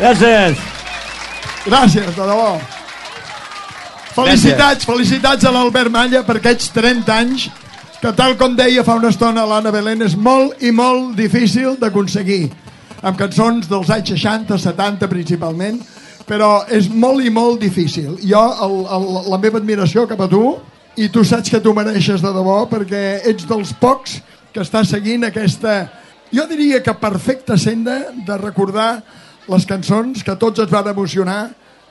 Gràcies. 0.00 0.56
Gràcies, 1.66 2.14
de 2.16 2.24
debò. 2.24 2.54
Felicitats, 4.14 4.86
felicitats 4.88 5.44
a 5.44 5.52
l'Albert 5.52 5.92
Malla 5.92 6.22
per 6.24 6.38
aquests 6.38 6.70
30 6.72 7.12
anys 7.12 7.44
que 8.00 8.12
tal 8.16 8.32
com 8.40 8.56
deia 8.56 8.80
fa 8.80 8.96
una 8.96 9.10
estona 9.12 9.44
l'Anna 9.44 9.68
Belén 9.74 10.00
és 10.06 10.16
molt 10.16 10.64
i 10.64 10.72
molt 10.72 11.12
difícil 11.20 11.76
d'aconseguir 11.76 12.48
amb 13.04 13.20
cançons 13.20 13.68
dels 13.68 13.92
anys 13.92 14.14
60, 14.14 14.56
70 14.56 15.08
principalment 15.12 15.78
però 16.24 16.64
és 16.72 16.88
molt 16.88 17.20
i 17.20 17.28
molt 17.28 17.60
difícil 17.60 18.16
jo, 18.24 18.40
el, 18.40 18.76
el, 18.96 19.08
la 19.28 19.38
meva 19.42 19.60
admiració 19.60 20.08
cap 20.08 20.24
a 20.24 20.32
tu 20.32 20.56
i 20.96 21.12
tu 21.12 21.28
saps 21.28 21.52
que 21.52 21.60
tu 21.60 21.76
mereixes 21.76 22.24
de 22.24 22.32
debò 22.34 22.62
perquè 22.72 23.20
ets 23.28 23.44
dels 23.44 23.76
pocs 23.76 24.22
que 24.50 24.64
està 24.64 24.80
seguint 24.88 25.28
aquesta 25.28 25.82
jo 26.32 26.48
diria 26.48 26.80
que 26.80 26.96
perfecta 26.96 27.60
senda 27.60 28.06
de 28.16 28.40
recordar 28.40 28.94
les 29.50 29.66
cançons 29.66 30.22
que 30.26 30.36
tots 30.38 30.62
ens 30.62 30.70
van 30.72 30.88
emocionar 30.92 31.40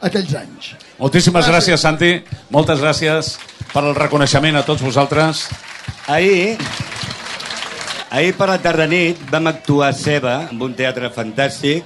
aquells 0.02 0.34
anys. 0.40 0.74
Moltíssimes 1.00 1.48
gràcies, 1.50 1.82
Santi. 1.84 2.14
Moltes 2.54 2.82
gràcies 2.84 3.36
per 3.74 3.84
el 3.86 3.96
reconeixement 3.98 4.60
a 4.60 4.66
tots 4.68 4.84
vosaltres. 4.84 5.48
Ahir, 6.10 6.58
ahir 8.10 8.34
per 8.38 8.50
la 8.50 8.60
tarda 8.64 8.88
nit 8.90 9.20
vam 9.32 9.52
actuar 9.52 9.92
a 9.92 9.98
Ceba, 9.98 10.38
en 10.50 10.62
un 10.66 10.76
teatre 10.78 11.12
fantàstic, 11.14 11.84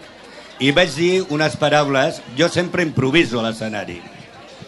i 0.63 0.71
vaig 0.71 0.93
dir 0.95 1.13
unes 1.33 1.57
paraules... 1.59 2.21
Jo 2.37 2.47
sempre 2.49 2.85
improviso 2.85 3.41
a 3.41 3.47
l'escenari. 3.47 3.99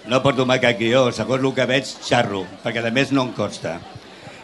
No 0.09 0.21
porto 0.21 0.45
mai 0.45 0.59
cap 0.61 0.77
guió, 0.77 1.07
segons 1.13 1.41
el 1.41 1.53
que 1.57 1.69
veig, 1.69 1.93
xarro, 2.05 2.43
perquè 2.65 2.83
a 2.83 2.91
més 2.93 3.13
no 3.13 3.23
em 3.25 3.31
costa. 3.37 3.79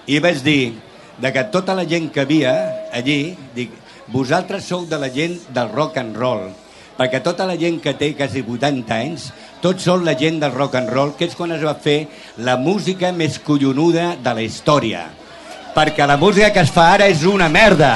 I 0.07 0.21
vaig 0.23 0.41
dir 0.45 0.73
de 1.21 1.29
que 1.33 1.43
tota 1.53 1.75
la 1.77 1.85
gent 1.85 2.09
que 2.13 2.23
havia 2.23 2.53
allí, 2.93 3.35
dic, 3.53 3.73
vosaltres 4.11 4.67
sou 4.67 4.85
de 4.85 4.99
la 4.99 5.09
gent 5.11 5.37
del 5.55 5.71
rock 5.71 5.97
and 6.01 6.17
roll, 6.19 6.49
perquè 6.97 7.21
tota 7.23 7.47
la 7.47 7.55
gent 7.57 7.79
que 7.81 7.95
té 7.97 8.11
quasi 8.17 8.43
80 8.43 8.93
anys, 8.97 9.29
tots 9.63 9.87
són 9.87 10.05
la 10.05 10.17
gent 10.19 10.41
del 10.41 10.53
rock 10.53 10.75
and 10.79 10.91
roll, 10.91 11.15
que 11.17 11.25
és 11.29 11.35
quan 11.35 11.55
es 11.55 11.63
va 11.63 11.73
fer 11.79 12.05
la 12.37 12.57
música 12.59 13.11
més 13.15 13.39
collonuda 13.39 14.15
de 14.21 14.35
la 14.35 14.43
història. 14.43 15.07
Perquè 15.71 16.05
la 16.05 16.19
música 16.19 16.51
que 16.51 16.65
es 16.65 16.71
fa 16.73 16.91
ara 16.97 17.07
és 17.07 17.23
una 17.23 17.47
merda. 17.49 17.93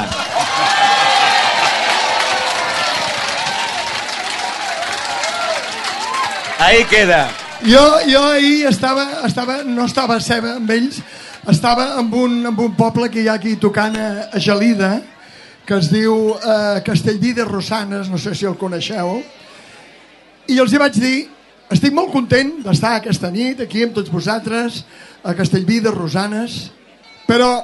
Ahí 6.65 6.85
queda. 6.85 7.27
Jo, 7.65 7.83
jo 8.07 8.21
ahir 8.31 8.67
estava, 8.69 9.25
estava, 9.27 9.63
no 9.63 9.85
estava 9.85 10.15
a 10.15 10.23
Ceba 10.23 10.55
amb 10.55 10.71
ells, 10.71 11.01
estava 11.49 11.99
en 11.99 12.13
un, 12.13 12.39
en 12.45 12.55
un 12.55 12.73
poble 12.77 13.09
que 13.11 13.23
hi 13.23 13.27
ha 13.27 13.35
aquí 13.39 13.55
tocant 13.59 13.95
a, 13.99 14.07
a 14.31 14.39
Gelida, 14.39 15.01
que 15.65 15.79
es 15.81 15.89
diu 15.89 16.35
eh, 16.35 16.81
Castellví 16.85 17.33
de 17.33 17.45
Rosanes, 17.45 18.09
no 18.09 18.19
sé 18.21 18.35
si 18.37 18.45
el 18.45 18.57
coneixeu, 18.57 19.17
i 20.47 20.59
els 20.61 20.73
hi 20.73 20.81
vaig 20.81 20.99
dir, 21.01 21.15
estic 21.73 21.93
molt 21.97 22.13
content 22.13 22.51
d'estar 22.65 22.99
aquesta 22.99 23.31
nit 23.33 23.63
aquí 23.65 23.81
amb 23.83 23.95
tots 23.97 24.13
vosaltres, 24.13 24.83
a 25.25 25.33
Castellví 25.33 25.79
de 25.81 25.93
Rosanes, 25.93 26.69
però 27.25 27.57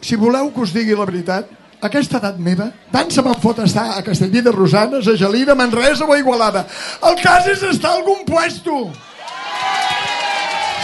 si 0.00 0.16
voleu 0.16 0.48
que 0.54 0.64
us 0.64 0.72
digui 0.72 0.96
la 0.96 1.04
veritat, 1.08 1.52
a 1.84 1.90
aquesta 1.90 2.16
edat 2.16 2.38
meva, 2.40 2.70
tant 2.92 3.10
se 3.12 3.20
me'n 3.20 3.36
fot 3.42 3.58
estar 3.60 3.90
a 3.92 4.02
Castellví 4.04 4.40
de 4.40 4.52
Rosanes, 4.52 5.08
a 5.08 5.16
Gelida, 5.20 5.54
Manresa 5.54 6.06
o 6.08 6.14
a 6.14 6.18
Igualada. 6.18 6.64
El 7.04 7.18
cas 7.20 7.44
és 7.52 7.60
estar 7.68 7.92
a 7.92 7.98
algun 8.00 8.24
puesto. 8.24 8.86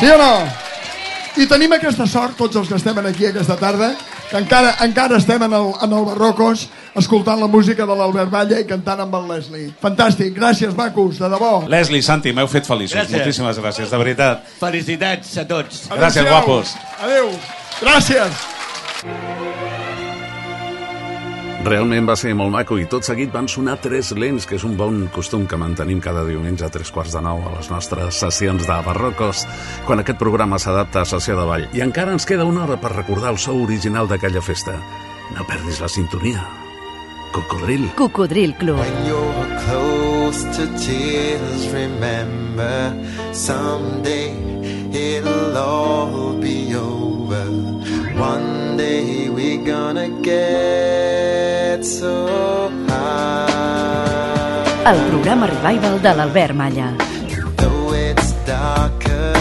Sí 0.01 0.13
o 0.13 0.19
no? 0.21 0.35
I 1.39 1.47
tenim 1.47 1.71
aquesta 1.77 2.07
sort, 2.11 2.35
tots 2.39 2.59
els 2.59 2.69
que 2.69 2.75
estem 2.75 2.99
aquí 3.07 3.29
aquesta 3.29 3.55
tarda, 3.57 3.93
que 4.31 4.39
encara, 4.39 4.75
encara 4.83 5.19
estem 5.21 5.43
en 5.47 5.53
el, 5.55 5.69
en 5.87 5.93
el 5.95 6.07
Barrocos 6.09 6.67
escoltant 6.99 7.39
la 7.41 7.47
música 7.47 7.87
de 7.87 7.97
l'Albert 7.97 8.33
Valle 8.33 8.61
i 8.65 8.67
cantant 8.67 9.05
amb 9.07 9.15
el 9.15 9.29
Leslie. 9.31 9.71
Fantàstic, 9.83 10.35
gràcies, 10.37 10.75
macos, 10.77 11.21
de 11.23 11.31
debò. 11.31 11.53
Leslie, 11.71 12.03
Santi, 12.03 12.35
m'heu 12.35 12.51
fet 12.51 12.67
feliços. 12.67 12.99
Gràcies. 12.99 13.21
Moltíssimes 13.21 13.63
gràcies, 13.63 13.93
de 13.95 14.03
veritat. 14.03 14.51
Felicitats 14.59 15.37
a 15.39 15.47
tots. 15.47 15.85
Gràcies, 15.95 16.27
guapos. 16.27 16.75
Adéu. 16.99 17.31
Gràcies. 17.81 19.50
Realment 21.61 22.07
va 22.09 22.15
ser 22.17 22.31
molt 22.33 22.55
maco 22.55 22.79
i 22.81 22.87
tot 22.89 23.05
seguit 23.05 23.29
van 23.35 23.45
sonar 23.49 23.75
tres 23.85 24.15
lents, 24.17 24.47
que 24.49 24.57
és 24.57 24.63
un 24.65 24.79
bon 24.79 25.03
costum 25.13 25.43
que 25.47 25.59
mantenim 25.61 25.99
cada 26.01 26.23
diumenge 26.25 26.65
a 26.65 26.71
tres 26.73 26.89
quarts 26.89 27.13
de 27.13 27.21
nou 27.21 27.43
a 27.45 27.53
les 27.59 27.69
nostres 27.69 28.17
sessions 28.23 28.65
de 28.65 28.79
Barrocos, 28.87 29.43
quan 29.85 30.01
aquest 30.01 30.17
programa 30.19 30.59
s'adapta 30.59 31.03
a 31.03 31.11
sessió 31.11 31.37
de 31.37 31.45
ball. 31.45 31.67
I 31.77 31.85
encara 31.85 32.17
ens 32.17 32.25
queda 32.25 32.49
una 32.49 32.65
hora 32.65 32.81
per 32.81 32.95
recordar 32.95 33.35
el 33.35 33.39
so 33.39 33.53
original 33.61 34.09
d'aquella 34.09 34.41
festa. 34.41 34.79
No 35.37 35.45
perdis 35.45 35.83
la 35.85 35.93
sintonia. 35.93 36.47
Cocodril. 37.37 37.91
Cocodril 37.95 38.57
Club. 38.57 38.81
When 38.81 39.05
you're 39.05 39.61
close 39.67 40.43
to 40.57 40.65
tears, 40.81 41.69
remember 41.77 42.97
someday 43.33 44.33
it'll 44.97 45.59
all 45.61 46.41
be 46.41 46.75
over. 46.75 47.45
One 48.17 48.70
day 48.81 49.29
we're 49.29 49.63
gonna 49.65 50.09
get 50.23 51.85
so 51.85 52.71
high. 52.89 54.65
El 54.85 54.99
programa 55.11 55.47
Revival 55.47 56.01
de 56.01 56.15
l'Albert 56.15 56.55
Malla. 56.55 56.89
Though 57.57 57.93
it's 57.95 58.33
darker 58.47 59.40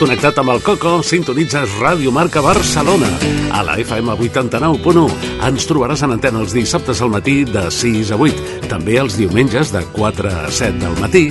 connectat 0.00 0.38
amb 0.40 0.54
el 0.54 0.62
Coco, 0.64 1.02
sintonitzes 1.04 1.74
Ràdio 1.76 2.08
Marca 2.14 2.40
Barcelona. 2.40 3.08
A 3.52 3.60
la 3.66 3.76
FM 3.82 4.16
89.1 4.16 5.04
ens 5.44 5.68
trobaràs 5.68 6.06
en 6.06 6.14
antena 6.16 6.40
els 6.40 6.54
dissabtes 6.56 7.02
al 7.04 7.12
matí 7.12 7.42
de 7.44 7.66
6 7.68 8.14
a 8.16 8.16
8, 8.16 8.66
també 8.72 8.96
els 9.02 9.18
diumenges 9.20 9.74
de 9.74 9.84
4 9.92 10.32
a 10.32 10.46
7 10.48 10.80
del 10.80 10.96
matí 11.02 11.26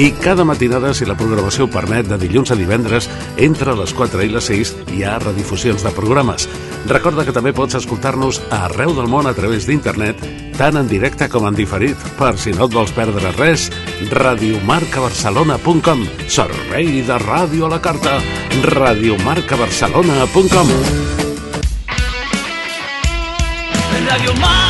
i 0.00 0.08
cada 0.10 0.42
matinada, 0.42 0.90
si 0.90 1.06
la 1.06 1.14
programació 1.14 1.68
ho 1.68 1.70
permet, 1.70 2.08
de 2.10 2.16
dilluns 2.18 2.50
a 2.50 2.56
divendres, 2.58 3.06
entre 3.38 3.76
les 3.78 3.92
4 3.94 4.24
i 4.24 4.32
les 4.32 4.48
6 4.50 4.72
hi 4.96 5.04
ha 5.06 5.20
redifusions 5.22 5.84
de 5.86 5.92
programes. 5.94 6.48
Recorda 6.90 7.22
que 7.24 7.34
també 7.36 7.52
pots 7.54 7.78
escoltar-nos 7.78 8.40
arreu 8.50 8.90
del 8.96 9.06
món 9.12 9.28
a 9.30 9.34
través 9.36 9.68
d'internet, 9.68 10.18
tant 10.58 10.80
en 10.80 10.90
directe 10.90 11.28
com 11.30 11.46
en 11.46 11.54
diferit. 11.54 12.00
Per 12.18 12.34
si 12.42 12.56
no 12.56 12.66
et 12.66 12.74
vols 12.74 12.94
perdre 12.96 13.36
res, 13.38 13.68
radiomarcabarcelona.com 14.10 16.06
Servei 16.28 17.02
de 17.06 17.18
ràdio 17.18 17.66
a 17.66 17.70
la 17.76 17.80
carta. 17.80 18.20
Radiomarcabarcelona.com 18.74 20.68
Radio. 24.04 24.63